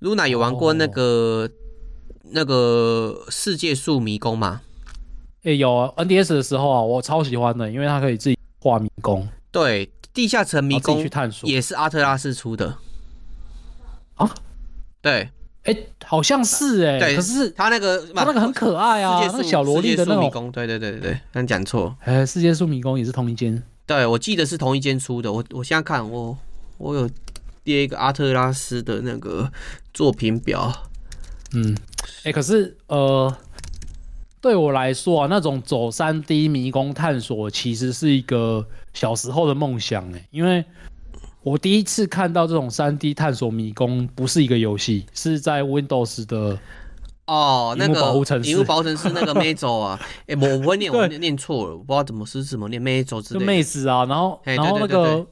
[0.00, 1.50] 露娜有玩过那个、哦、
[2.32, 4.62] 那个世界树迷宫吗？
[5.42, 9.28] 哎、欸，有 NDS 的时候啊，我超喜欢的，因为它可以自己画迷宫。
[9.52, 12.76] 对，地下城迷宫去探索，也是阿特拉斯出的
[14.16, 14.34] 啊？
[15.00, 15.30] 对。
[15.68, 20.50] 哎、欸，好像是哎、可是他那个他那个很可爱啊，那个小萝莉的那种。
[20.50, 21.94] 对对对对对，刚讲错。
[22.00, 23.62] 哎、欸，世界树迷宫也是同一间。
[23.86, 25.30] 对，我记得是同一间出的。
[25.30, 26.34] 我我现在看我
[26.78, 27.10] 我有
[27.64, 29.52] 列一个阿特拉斯的那个
[29.92, 30.72] 作品表。
[31.52, 31.76] 嗯，
[32.20, 33.36] 哎、欸，可是呃，
[34.40, 40.64] 对我来说啊，那种走三 D 迷宫探索其实是一个小时候的梦想哎、欸，因为。
[41.48, 46.58] 我第一次看到这种三 D 探索迷宫，不是一个游戏，是在 Windows 的
[47.26, 53.46] 哦，那个萤幕保护城市那个 Maze 啊，哎、欸，我不会念，我念错了，我不知道怎么是怎么念 Maze 之类的。
[53.46, 55.26] Maze 啊，然后然后那个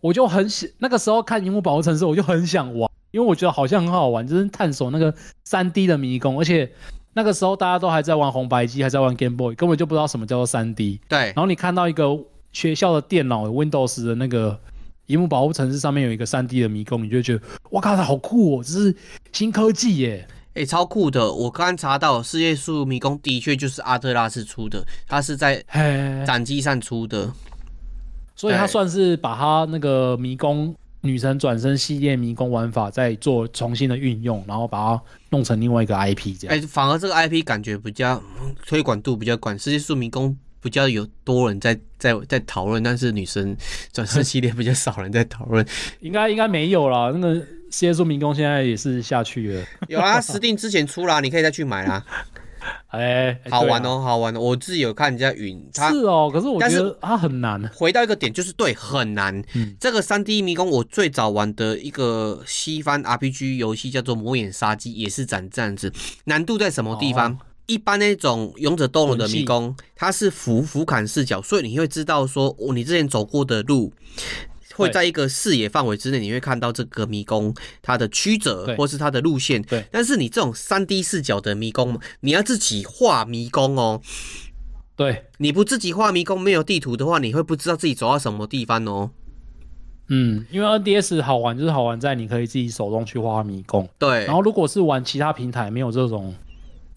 [0.00, 5.12] 我就很想，那个时候看荧幕保护城市，我就很想玩，因为我觉得好像很好玩，就是探索那个
[5.42, 6.70] 三 D 的迷宫，而且
[7.14, 11.00] 那个时候大家都还在玩红白机，还在玩 Game Boy，根本就不知道什么叫做三 D。
[11.08, 12.16] 对，然后你看到一个
[12.52, 14.56] 学校的电脑 Windows 的那个。
[15.06, 18.94] 萤幕保护城市上面有一个三 D 的迷宫，你就会觉得哇靠，它好酷哦，这是
[19.32, 20.26] 新科技耶！
[20.54, 21.30] 哎、欸，超酷的！
[21.30, 25.62] 我刚刚查到，世界树迷宫的确就是阿特拉斯出的，它是在
[26.26, 27.30] 展机上出的，
[28.34, 36.56] 所以它算是把它那个迷宫女神转身系列迷宫玩法再做重新的运用，然后把它弄成另外一个 IP 这样。
[36.56, 38.22] 哎、欸，反而这个 IP 感觉比较
[38.66, 40.34] 推广度比较广，世界树迷宫。
[40.66, 43.56] 比较有多人在 在在讨论，但是女生
[43.94, 45.64] 转生系列比较少人在讨论，
[46.02, 47.12] 应该应该没有啦。
[47.14, 52.04] 那个世界树迷宫现在也是下去了，有啊，Steam 之前出啦，你可以再去买啦。
[52.88, 54.42] 哎、欸，好玩哦、喔，好玩哦、喔！
[54.42, 57.62] 我自己有看人家云，是哦，可是我觉得它很难。
[57.72, 59.40] 回到一个点，就是对，很难。
[59.54, 65.92] 嗯，这个三 D 迷宫，我最早玩的一个西方 RPG 游戏叫做《魔眼杀机》，也是长这样子。
[66.24, 67.32] 难度在什么地方？
[67.32, 73.92] 哦一般那种勇者斗龙的迷宫，它是俯俯瞰视角，所以你会知道说，哦，你之前走过的路，
[74.74, 77.52] 会在一个视野范围之内，你会看到这个迷宫
[77.82, 79.60] 它的曲折或是它的路线。
[79.62, 79.84] 对。
[79.90, 84.00] 但是你这种三 D 视角的迷宫，你要自己画迷宫哦。
[84.94, 85.24] 对。
[85.38, 89.10] 你不自己画迷宫，没有地图的话，你会不知道自己走到什么地方哦。
[90.08, 93.88] 嗯，因为 NDS 好玩就是好玩在你可以自己手动去画迷宫。
[93.98, 94.24] 对。
[94.24, 96.32] 然后如果是玩其他平台没有这种。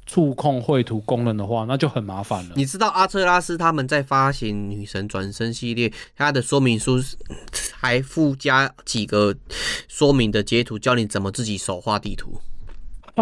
[0.09, 2.55] 触控绘图功能的话，那就很麻烦了。
[2.55, 6.99] 你知道阿特拉斯他们在发行女神转身系列，它的说明书
[7.75, 9.35] 还附加几个
[9.87, 12.41] 说明的截图，教你怎么自己手画地图。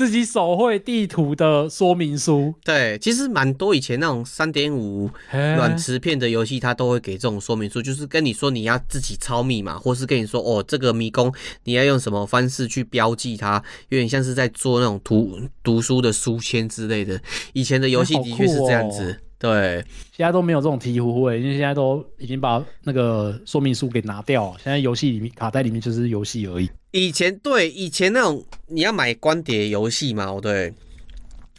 [0.00, 11.30] 自己手绘地图的说明书，对，其实蛮多以前那种三点五软磁片的游戏，它都会给这种说明书，就是跟你说你要自己抄密码，或是跟你说哦，这个迷宫
[11.64, 17.20] 你要用什么方式去标记它，有点像是在做那种图读书的书签之类的。
[17.52, 19.20] 以前的游戏的确是这样子。
[19.38, 19.84] 对，
[20.16, 24.56] 现在都没有这种醍醐味，因为现在都已经把那个说明书给拿掉了。
[24.62, 26.70] 现在游戏里面卡带里面就是游戏而已。
[26.92, 30.74] 以前对，以前那种你要买光碟游戏嘛，对，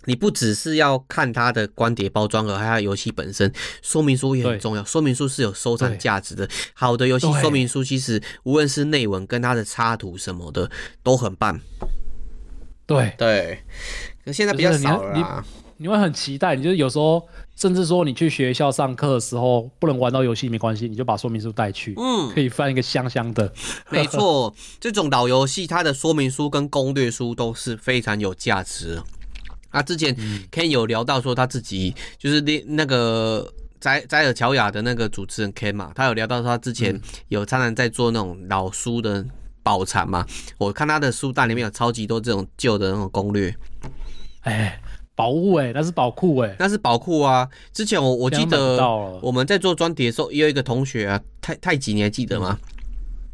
[0.06, 3.52] 你不只是要看它的光碟包装盒，还有游戏本身
[3.82, 4.84] 说明书也很重要。
[4.84, 10.70] 说明书是有收藏价值的，好的游戏说明书其实无论是内文跟它的插图什么的
[11.02, 11.60] 都很棒。
[12.86, 13.60] 对对，
[14.26, 15.46] 可现在比较少了啦。
[15.78, 17.28] 你会很期待，你就是有时候
[17.62, 23.54] 甚至说你去学校上课的时候不能玩到游戏没关系，你就把说明书带去，嗯，可以翻一个香香的。
[23.92, 29.00] 没错，这种老游戏它的说明书跟攻略书都是非常有价值。
[29.70, 30.16] 啊，之前
[30.52, 33.48] Ken 有聊到说他自己就是那那个
[33.80, 39.24] 摘摘尔乔亚的那个主持人 Ken 嘛，他有聊到说他之前有常常在做那种老书的
[39.62, 40.26] 保藏嘛，
[40.58, 43.56] 我看他的书单里面有超级多这种旧的那种攻略，
[44.42, 44.82] 哎。
[45.22, 47.48] 宝物哎，那是宝库哎，那是宝库啊！
[47.72, 48.84] 之前我我记得
[49.22, 52.58] 我们在做专题的时候，也有一个同学啊，太太极你还记得吗？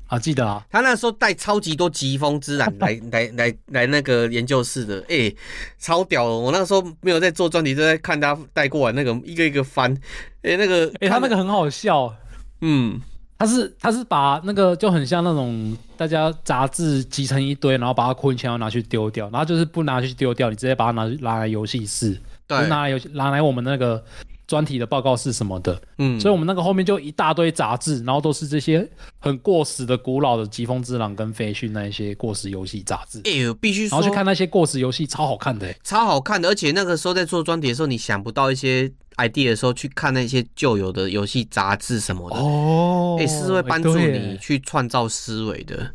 [0.08, 0.62] 啊，记得啊！
[0.70, 5.36] 他那时候带超级多疾风之染来 来来来那个研究室的，哎、欸，
[5.80, 6.36] 超屌的！
[6.36, 9.94] 我那时候没有在做专题，就在看他带过来那个一个一个翻，
[10.42, 12.14] 哎、欸，那个哎、欸，他那个很好笑，
[12.60, 13.00] 嗯。
[13.40, 24.04] 他是他是把那个就很像那种大家杂志集成一堆，然后把它捆起来，拿去丢掉，然后就是不拿去丢掉，你直接把它拿拿来游戏室，对，拿来游戏拿来我们那个
[24.48, 28.88] 专题的报告是什么的，嗯，所以我们那个后面就一大堆杂志，然后都是这些
[29.20, 33.22] 很过时的、古老的《疾风之狼》跟《飞讯》那一些过时游戏杂志。
[33.26, 38.92] 哎呦，必须说，然后去看那些过时游戏，超好看的，超好看的，而且那个时候在做专题的时候，你想不到一些。
[39.18, 45.92] idea 的时候去看那些旧有的游戏杂志什么的哦，哎、欸，是会帮助你去创造思维的。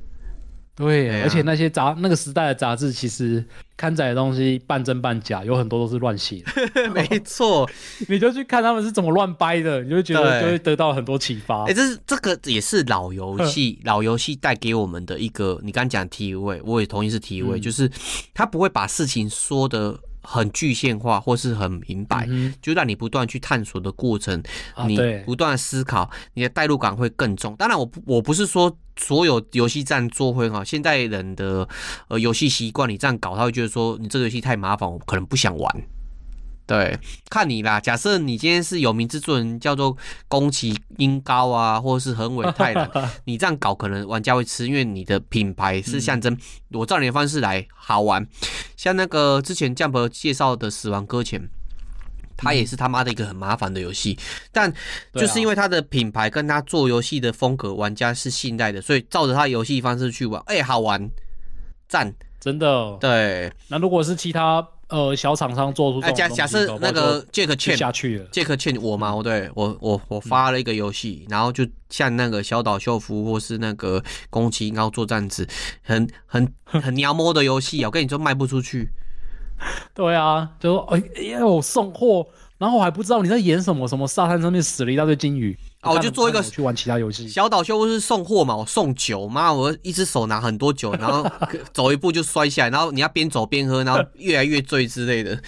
[0.75, 3.45] 对，对、啊，而且那些杂那个时代的杂志，其实
[3.77, 6.91] 刊载的东西半真半假，有很多都是乱写的。
[6.91, 7.69] 没错，
[8.09, 11.65] 你就去看他们是怎么乱掰的，你就觉得就会得到很多启发。
[11.65, 17.91] 哎、欸，这是这个也是老游戏 老游戏带给我们的一个，你刚讲体位，我也同意是体会、嗯，就是
[18.33, 19.99] 他不会把事情说的。
[20.25, 24.41] 很具象化或是很明白，嗯、就让你不断去探索的过程，
[24.73, 24.97] 啊、你
[25.27, 27.57] 不断思考，你的代入感会更重。
[27.57, 30.65] 当然，我不我不是说所有游戏这样做会很好。
[30.65, 31.69] 现在人的
[32.09, 35.83] 呃游戏习惯，你这样搞，他会觉得说你这个游戏太麻烦，我可能不想玩。
[36.65, 36.97] 对，
[37.29, 37.81] 看你啦。
[37.81, 39.95] 假设你今天是有名之作人，叫做
[40.29, 42.89] 宫崎英高啊，或者是横尾太郎，
[43.27, 46.79] 你这样搞可能玩家会吃，因为你的品牌是象征、嗯。
[46.79, 48.27] 我照你的方式来好玩，
[48.77, 51.41] 像那个之前 Jump 介绍的《死亡搁浅》，
[52.43, 54.73] 它也是他妈的一个很麻烦的游戏、嗯，但
[55.15, 61.11] 就是因为它的品牌跟他做游戏的风格，玩家是信赖的，所以照着他游戏方式去玩，哎、欸，好玩，
[61.89, 62.97] 赞，真的。
[63.01, 64.67] 对，那如果是其他。
[64.89, 75.49] 呃小厂商做出假假设那个杰克欠下去了，杰克欠我嘛，我对我我我发了一个游戏，嗯、然后就像那个小岛秀夫或是那个宫崎英高做这样子，
[75.81, 78.91] 很很很 娘摸的游戏啊，我跟你说卖不出去。
[79.95, 82.27] 对啊，就说哎呀，我送货。
[82.59, 85.95] 然后我还不知道你在演什么，什么沙滩上面死了一大堆金鱼哦！
[85.95, 87.27] 我就做一个去玩其他游戏。
[87.27, 91.29] 小岛秀夫是送货嘛，我送酒，妈，我一只手拿很多酒，然后
[91.75, 95.43] 走一步就摔下来，然后你要边走边喝，然后 越来越醉之类的。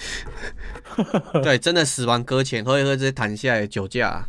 [1.41, 4.27] 对，真的死亡搁浅，喝一喝直接弹下来酒驾。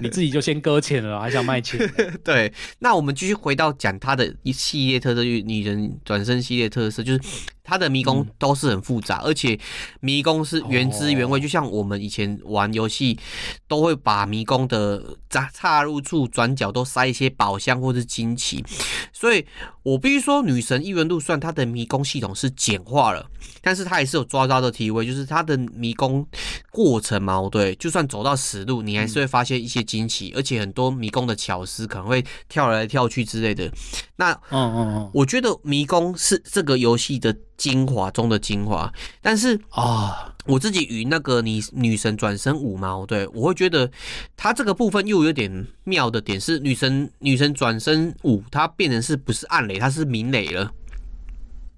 [0.00, 1.78] 你自己就先搁浅了，还想卖钱？
[2.22, 7.20] 对，那我们继续回到讲他的一系列特色，女人转身系列特色，就是
[7.64, 9.58] 他的迷宫都是很复杂，嗯、而且
[9.98, 13.18] 迷宫是原汁原味，哦、就像我们以前玩游戏
[13.66, 18.64] 都会把迷宫的插岔入处、转角都塞一些宝箱或是惊奇，
[19.12, 19.44] 所以
[19.82, 23.28] 我必须说，女神异闻录算它的迷宫系统是简化了，
[23.60, 26.26] 但是它也是有抓到的体位，就是它的迷宫
[26.70, 29.24] 过程嘛，对，就算走到死路，你还是会。
[29.34, 33.68] 发现一些惊奇，而且很多迷宫的巧思可能会跳来跳去之类的。
[34.14, 38.92] 那，嗯嗯嗯，我觉得迷宫是这个游戏的精华中的精华。
[39.20, 43.90] 但是啊，我自己与那个你女神转身五嘛，对，我会觉得
[44.36, 50.72] 它这个部分又有点妙的点是，女神女神转身五它变成是不是暗雷，它是明雷了。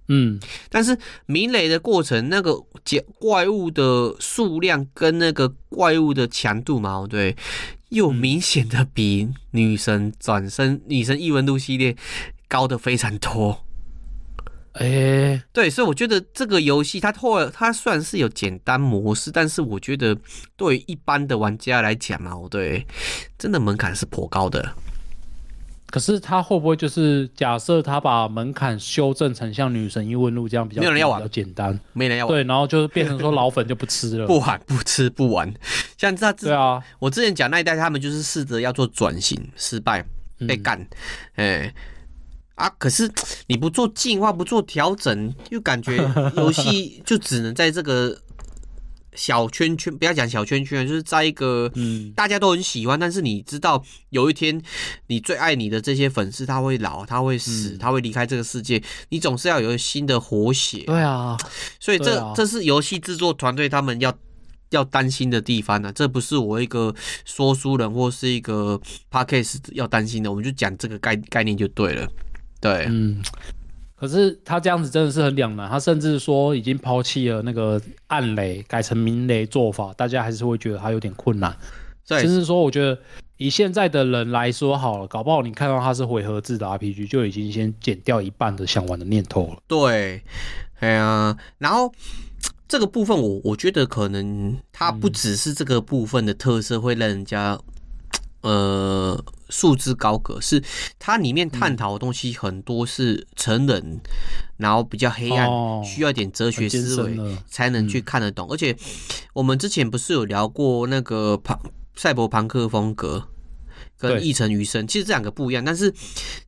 [0.09, 0.39] 嗯，
[0.71, 0.97] 但是
[1.27, 2.57] 明雷的过程，那个
[3.19, 7.37] 怪物的数量跟那个怪物的强度嘛，对，
[7.89, 11.97] 又明显的比女神转身、女神异闻录系列
[12.47, 13.66] 高的非常多。
[14.79, 20.17] 哎、欸，对，所以我觉得这个游戏它后来它虽然是有简单模式，但是我觉得
[20.57, 22.87] 对于一般的玩家来讲嘛，对，
[23.39, 24.75] 真的门槛是颇高的。
[25.89, 35.51] 可是他会不会就是假设他把门槛修正成像女神异闻录这样比较没有人要玩，比较简单，没人要玩，对，然后就是变成说老粉就不吃了， 不玩 不吃不玩。
[35.97, 40.05] 像这对啊，我之前讲那一代他们就是试着要做转型，失败
[40.47, 40.79] 被干，
[41.37, 41.75] 哎、嗯欸、
[42.57, 42.69] 啊！
[42.79, 43.11] 可是
[43.47, 45.97] 你不做进化，不做调整，又感觉
[46.37, 48.19] 游戏就只能在这个。
[49.19, 54.61] 小圈圈，不要讲小圈圈，就是在一个嗯，大家都很喜欢，嗯、但是你知道有一天
[55.07, 60.81] 你最爱你的这些粉丝他会老，他会死，嗯、他会离开这个世界，你总是要有新的活血。
[60.81, 61.35] 对啊，
[61.81, 64.15] 所以这、啊、这是游戏制作团队他们要
[64.69, 65.93] 要担心的地方呢、啊。
[65.93, 66.95] 这不是我一个
[67.25, 68.79] 说书人或是一个
[69.11, 72.07] podcast 要担心的，我们就讲这个概概念就对了。
[72.61, 73.23] 对，嗯。
[73.99, 81.57] 可是他这样子真的是很两难，他甚至说已经抛弃了那个暗雷，改成明雷做法，大家还是会觉得他有点困难。
[82.05, 82.99] 甚至说，我觉得
[83.39, 89.63] 以现在的人来说好了，搞不好你看到他是回合制的 RPG，就已经先减掉一半的想玩的念头了。
[89.67, 90.23] 对，
[90.81, 91.91] 哎呀，然后
[92.69, 97.59] 这个部分我我觉得可能它不只是这个部分的特色会让人家。
[98.47, 100.63] 呃，束之高阁是
[101.01, 104.01] 它里面探讨的东西很多是成人，嗯、
[104.57, 107.19] 然后比较黑暗，哦、需要一点哲学思维
[107.49, 108.47] 才能去看得懂。
[108.47, 108.77] 嗯、而且
[109.33, 111.61] 我们之前不是有聊过那个庞
[111.97, 113.27] 赛博朋克风格
[113.99, 115.65] 跟一城余生，其实这两个不一样。
[115.65, 115.93] 但是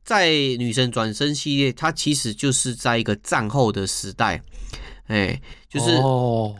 [0.05, 4.41] 在女神转身系列，它其实就是在一个战后的时代，
[5.07, 5.41] 哎。
[5.69, 5.91] 就是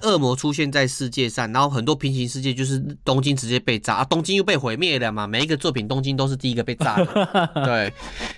[0.04, 5.26] 恶魔出现在世界上，然后很多平行世界就是东京直接被炸，啊、东京又被毁灭了嘛。
[5.26, 7.50] 每一个作品东京都是第一个被炸的。
[7.66, 7.92] 对，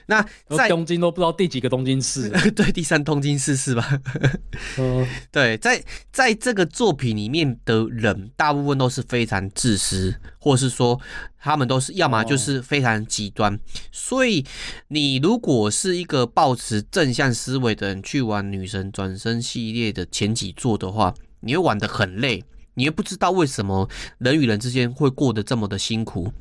[0.06, 4.02] 那在东京都不知道第几个东京市， 对，第三东京市是吧？
[4.80, 10.98] 嗯，对，在在这个作品里面的人，大部分都是非常自私，或是说
[11.38, 13.60] 他们都是要么就是非常极端。
[13.92, 14.46] 所以
[14.88, 20.56] 你如果是一个抱持正向思维的人去玩女神转生系列的前几。
[20.62, 22.44] 做的话，你会玩得很累，
[22.76, 23.90] 你又不知道为什么
[24.20, 26.32] 人与人之间会过得这么的辛苦，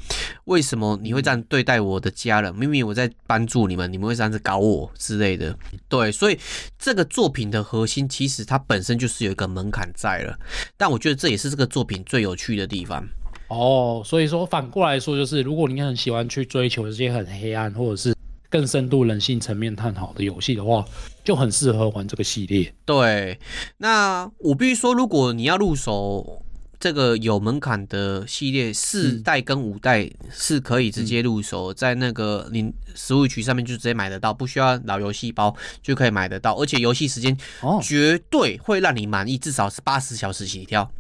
[0.45, 2.55] 为什么你会这样对待我的家人？
[2.55, 5.57] 明明我在帮助你们，你们会这样子搞我之类的。
[5.89, 6.39] 对，所以
[6.79, 10.39] 这个作品的核心其实它本身就是有一个门槛在了，
[10.77, 13.03] 但我觉得这也是这个作品最有趣的地方。
[13.49, 18.15] 哦，所以说反过来说，就是如果你很喜欢去追求这些很黑暗，或者是。
[18.51, 20.85] 更深度人性层面探讨的游戏的话，
[21.25, 22.75] 就很适合玩这个系列。
[22.85, 23.39] 对，
[23.79, 26.43] 那我必须说，如果你要入手
[26.81, 37.37] 这个有门槛的系列，四代跟五代是可以直接入手，嗯、在那个你 Switch 上面就直接买得到，不需要老游戏包就可以买得到，而且游戏时间
[37.83, 40.91] 绝对会让你满意，至少是八十小时起跳。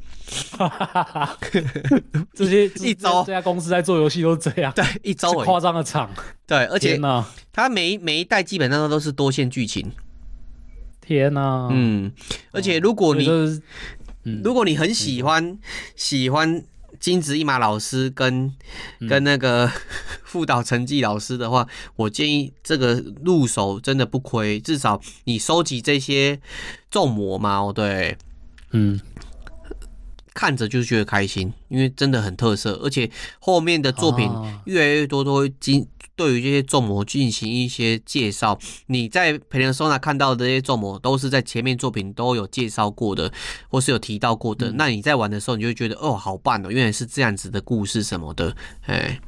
[0.56, 1.38] 哈哈哈哈
[2.34, 3.24] 这些一招。
[3.24, 6.10] 这家公司在做游戏都是这样，对，一招夸张的场，
[6.46, 6.98] 对，而且
[7.52, 9.90] 它每一每一代基本上都是多线剧情，
[11.00, 11.68] 天哪！
[11.70, 12.12] 嗯，
[12.52, 13.28] 而且如果你，
[14.24, 15.58] 嗯，如果你很喜欢
[15.96, 16.62] 喜欢
[16.98, 18.54] 金子一马老师跟
[19.08, 19.70] 跟那个
[20.24, 21.66] 副导成绩老师的话，
[21.96, 26.40] 我建议这个入手真的不亏，至少你收集这些
[26.90, 28.16] 重魔嘛，对，
[28.70, 29.00] 嗯。
[30.40, 33.10] 看着就觉得开心，因为真的很特色，而且
[33.40, 34.32] 后面的作品
[34.64, 35.86] 越来越多都会进
[36.16, 38.58] 对于这些重模进行一些介绍。
[38.86, 43.30] 你在 Persona 看到的这些重模都是在前面作品都有介绍过的，
[43.68, 44.70] 或是有提到过的。
[44.70, 49.20] 嗯、那你在玩的时候，你就会觉得哦，好棒哦，原来是这样子的故事什么的，哎，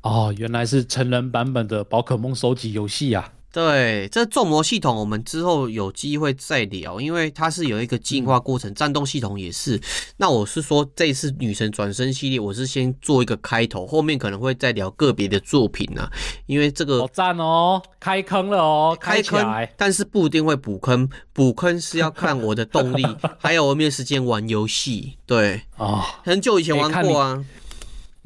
[0.00, 3.30] 哦，原来是成人版本的宝可梦收集游戏呀。
[3.54, 9.80] 对，这重模系统我们之后有机会再聊，因为它是有一个进化过程，嗯、战斗系统也是。
[10.16, 16.10] 那我是说，这次女神转生系列，我是先做一个开头，后面可能会再聊个别的作品啊，
[16.46, 23.06] 因为这个好赞哦，开坑了哦，开坑，但是不一定会补坑，补坑是要看我的动力，
[23.38, 25.16] 还有我没有时间玩游戏。
[25.26, 27.44] 对啊，哦、很久以前玩过啊，欸、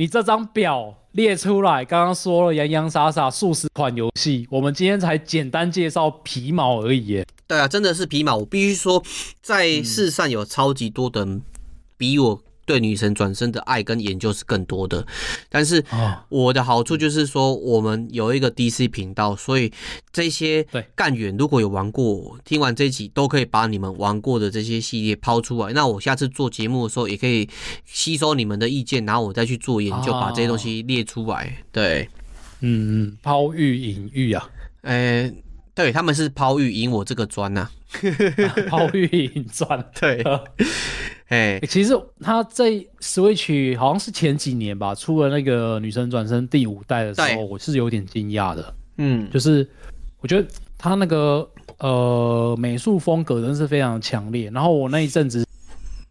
[0.01, 0.95] 你，这张表。
[1.13, 7.27] 列出来，刚刚说了洋洋洒洒数十款游戏，我们今天才简单介绍皮毛而已耶。
[7.49, 8.37] 对啊，真的是皮毛。
[8.37, 9.03] 我必须说，
[9.43, 11.43] 在世上有超级多的人
[11.97, 12.41] 比我。
[12.69, 15.07] 对女神转身的爱跟研究是更多的，
[15.49, 15.83] 但是
[16.29, 19.73] 我的好处就是说，我们有一个 DC 频道，所以
[20.13, 20.63] 这些
[20.95, 25.73] 干员如果有玩过，听完这一集都可以把你们玩过的这些系列抛出来。
[25.73, 27.49] 那我下次做节目的时候，也可以
[27.87, 31.57] 吸收你们的意见，然后我再去做研究，把这些东西列出来。
[31.73, 32.07] 对，
[32.61, 34.51] 嗯嗯，抛玉引玉啊，
[34.83, 35.33] 诶，
[35.79, 37.71] 对，他们是抛玉引我这个砖呐，
[38.69, 40.25] 抛玉引砖， 对。
[41.29, 42.71] 哎，其实他在
[43.01, 48.75] Switch 好像是前几年吧，出了那个女神转生第五代的时候，我是有点惊讶的。
[48.97, 49.65] 嗯，就是
[50.19, 51.49] 我觉得他那个
[51.79, 54.51] 呃美术风格真是非常强烈。
[54.51, 55.47] 然后我那一阵子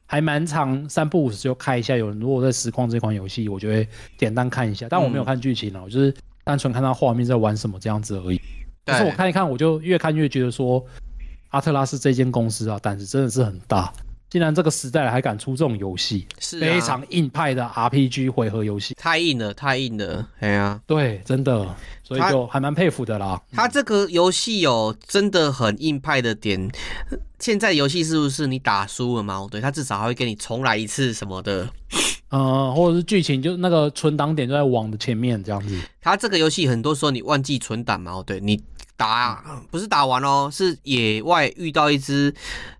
[0.06, 3.86] 还蛮常三不五时就开一下，有人如果在实况这款游戏，我就会
[4.18, 6.16] 简单看一下，但我没有看剧情啊，我就是
[6.46, 8.40] 单纯看他画面在玩什么这样子而已。
[8.88, 10.84] 但是我看一看，我就越看越觉得说，
[11.50, 13.94] 阿特拉斯这间公司啊，胆子真的是很大。
[14.30, 21.74] 竟然这个时代还敢出这种游戏，是非常硬派的 RPG 回合游戏，太硬了，太硬了，哎呀，对，真的，
[22.04, 23.42] 所以就还蛮佩服的啦。
[23.54, 26.70] 他这个游戏有真的很硬派的点，
[27.40, 29.48] 现在游戏是不是你打输了吗？
[29.50, 31.70] 对，他至少还会给你重来一次什么的，
[32.30, 35.80] 呃，或者是剧情就那个存档点就在网的前面这样子。
[36.02, 38.62] 他这个游戏很多时候你忘记存档嘛，哦对你。
[39.00, 42.34] 打不是打完哦，是野外遇到一只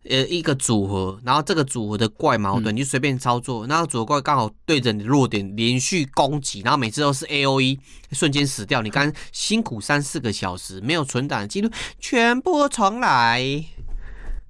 [0.10, 7.80] 呃一个组合，然后这个组合的怪矛盾，你就随便操作，然后组合怪刚好对着你的弱点连续攻击，然后每次都是 A O E，
[8.14, 8.82] 瞬间死掉。
[8.82, 11.70] 你刚辛苦三四个小时没有存档记录，
[12.00, 13.64] 全部重来。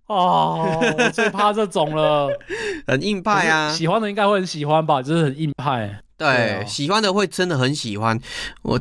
[0.07, 2.29] 哦，我最 怕这种了，
[2.87, 3.71] 很硬派啊！
[3.71, 6.01] 喜欢的应该会很喜欢吧，就是很硬派。
[6.17, 8.19] 对，喜欢的会真的很喜欢
[8.63, 8.79] 我。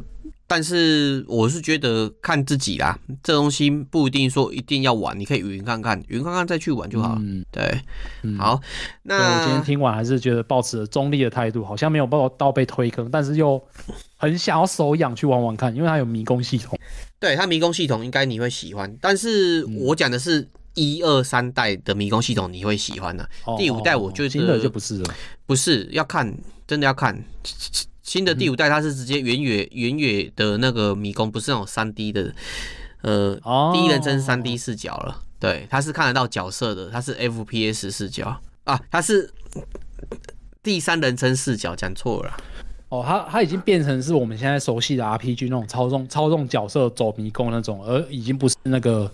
[0.49, 7.17] 但是我是觉得看自己啦，这东西不一定说一定要玩，你可以云看看，云看看再去玩就好。
[7.19, 7.81] 嗯，对，
[8.23, 8.61] 嗯、好。
[9.03, 13.61] 那我今天听完还是觉得抱持了中立的态度，好像没有报到被推坑，但是又
[14.17, 16.79] 很想要手痒去玩玩看，因为它有迷宫系统。
[17.19, 25.15] 对，它迷宫系统应该你会喜欢，但是我讲的是一二三代的迷宫系统你会喜欢的、啊，哦、第五代我觉得新的就不是了，
[25.47, 26.33] 不是要看，
[26.67, 27.25] 真的要看。
[28.03, 32.33] 新的第五代它是直接远远远远的那个迷宫，不是那种三 D 的，
[33.01, 35.23] 呃，哦、第一人称三 D 视角了。
[35.41, 39.33] 对，它是看得到角色的，它是 FPS 视角啊，它是
[40.63, 42.37] 第三人称视角，讲错了。
[42.91, 49.11] 哦，它它已经变成是我们现在熟悉的 RPG 那种操纵操纵角色走迷宫那种，而已经不是那个。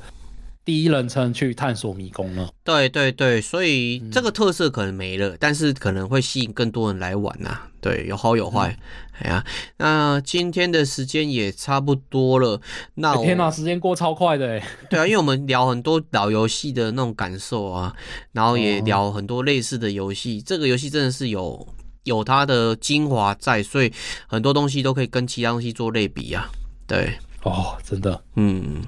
[0.64, 7.68] 第一人称去探索迷宫了，对对对，所以这个特色可能没了，嗯、但是可能会吸引更多人来玩呐、啊。
[7.80, 8.70] 对，有好有坏。
[8.70, 8.78] 嗯、
[9.18, 9.44] 哎呀，
[9.78, 12.60] 那今天的时间也差不多了。
[12.94, 14.62] 那天哪，时间过超快的哎。
[14.88, 17.92] 对啊，因为我们聊很多老游戏的那种感受啊，
[18.30, 20.38] 然后也聊很多类似的游戏。
[20.38, 21.66] 哦、这个游戏真的是有
[22.04, 23.92] 有它的精华在，所以
[24.28, 26.48] 很多东西都可以跟其他东西做类比啊。
[26.86, 27.18] 对。
[27.44, 28.84] 哦，真的，嗯，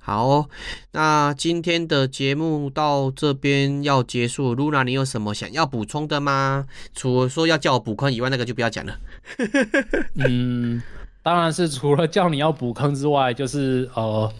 [0.00, 0.48] 好哦，
[0.90, 4.52] 那今天的节目到这边要结束。
[4.54, 6.66] 露娜，你有什么想要补充的吗？
[6.92, 8.98] 除了说要叫我补坑以外，那个就不要讲了。
[10.26, 10.82] 嗯，
[11.22, 14.32] 当然是除了叫你要补坑之外，就是呃，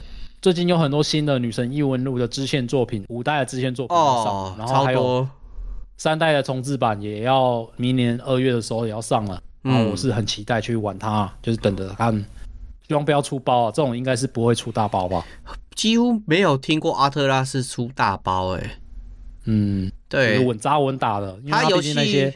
[0.42, 5.26] 最近有很多新的《女神异闻录》的支线作品，五代的支线作品哦、然后还有
[5.96, 9.40] 三代的重置版也要明年二月的时候也要上了。
[9.62, 12.24] 嗯，然后我是很期待去玩它，就是等着看。
[12.86, 15.24] 希望不要出包啊，这种应该是不会出大包吧？
[15.74, 18.70] 几乎没有听过阿特拉斯出大包哎、欸。
[19.46, 21.38] 嗯，对，稳扎稳打的。
[21.50, 22.34] 他游戏那些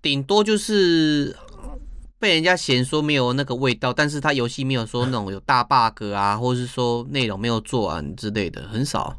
[0.00, 1.34] 顶多就是
[2.18, 9.16] 被人家嫌说没有那个味道，但是他游戏没有说那种有大 bug 啊，或者是说内容没有做完之类的，很少。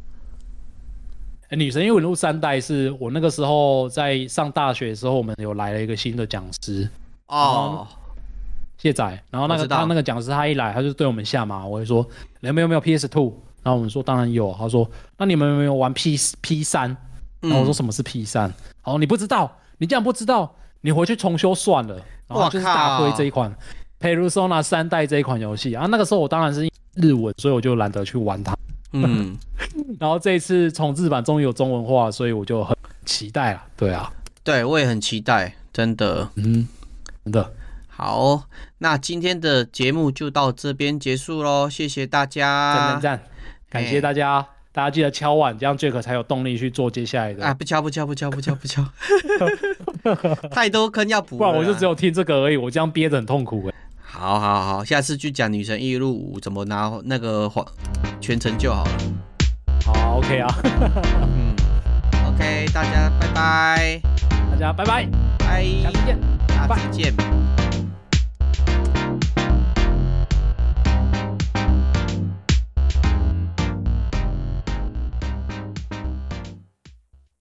[1.50, 6.88] 欸、女神异闻录三代是我那个时候在上大学的时候，我们有来了一个新的讲师
[7.28, 7.88] 哦，
[8.78, 9.04] 谢仔。
[9.30, 12.08] 然后那个他那个讲师他一来，他就对我们下马，我会说
[12.40, 13.34] 你们有没有 PS Two？
[13.64, 14.56] 然后我们说当然有。
[14.58, 16.96] 他说那你们有没有玩 P P 三？
[17.42, 18.52] 然后我说什么是 P 三？
[18.84, 21.96] 哦，你不知道，你这样不知道，你回去重修算了。
[22.28, 23.54] 然后就是大推这一款
[24.30, 25.86] 《Persona 三代》这一款游戏啊。
[25.86, 28.56] 那个时候我当然是日文，所以我就懒得去玩它。
[28.94, 29.38] 嗯，
[30.00, 32.76] 然后这一次重制版终于有中文化，所以我就很
[33.06, 33.64] 期待了。
[33.76, 34.12] 对啊，
[34.44, 36.68] 对我也很期待，真的，嗯，
[37.26, 37.54] 真的。
[37.98, 38.44] 好，
[38.78, 43.24] 那今天的节目就到这边结束喽，谢谢大家，赞赞赞，
[43.72, 44.46] 感谢大家。
[44.72, 47.44] 大家记得敲碗，这样 Jack 才有动力去做接下来的。
[47.44, 48.86] 啊，不敲不敲不敲不敲不敲，
[50.54, 52.58] 太多坑要补，不然我就只有听这个而已。
[52.58, 53.74] 我这样憋着很痛苦哎。
[54.00, 57.66] 好好好，下次去讲《女神异录五》怎么拿那个黄
[58.22, 58.92] 全程就好了。
[59.84, 60.48] 好，OK 啊。
[61.24, 61.56] 嗯
[62.28, 64.02] ，OK，大家拜拜，
[64.52, 65.10] 大家拜拜，
[65.40, 67.47] 拜，下次见，下次见。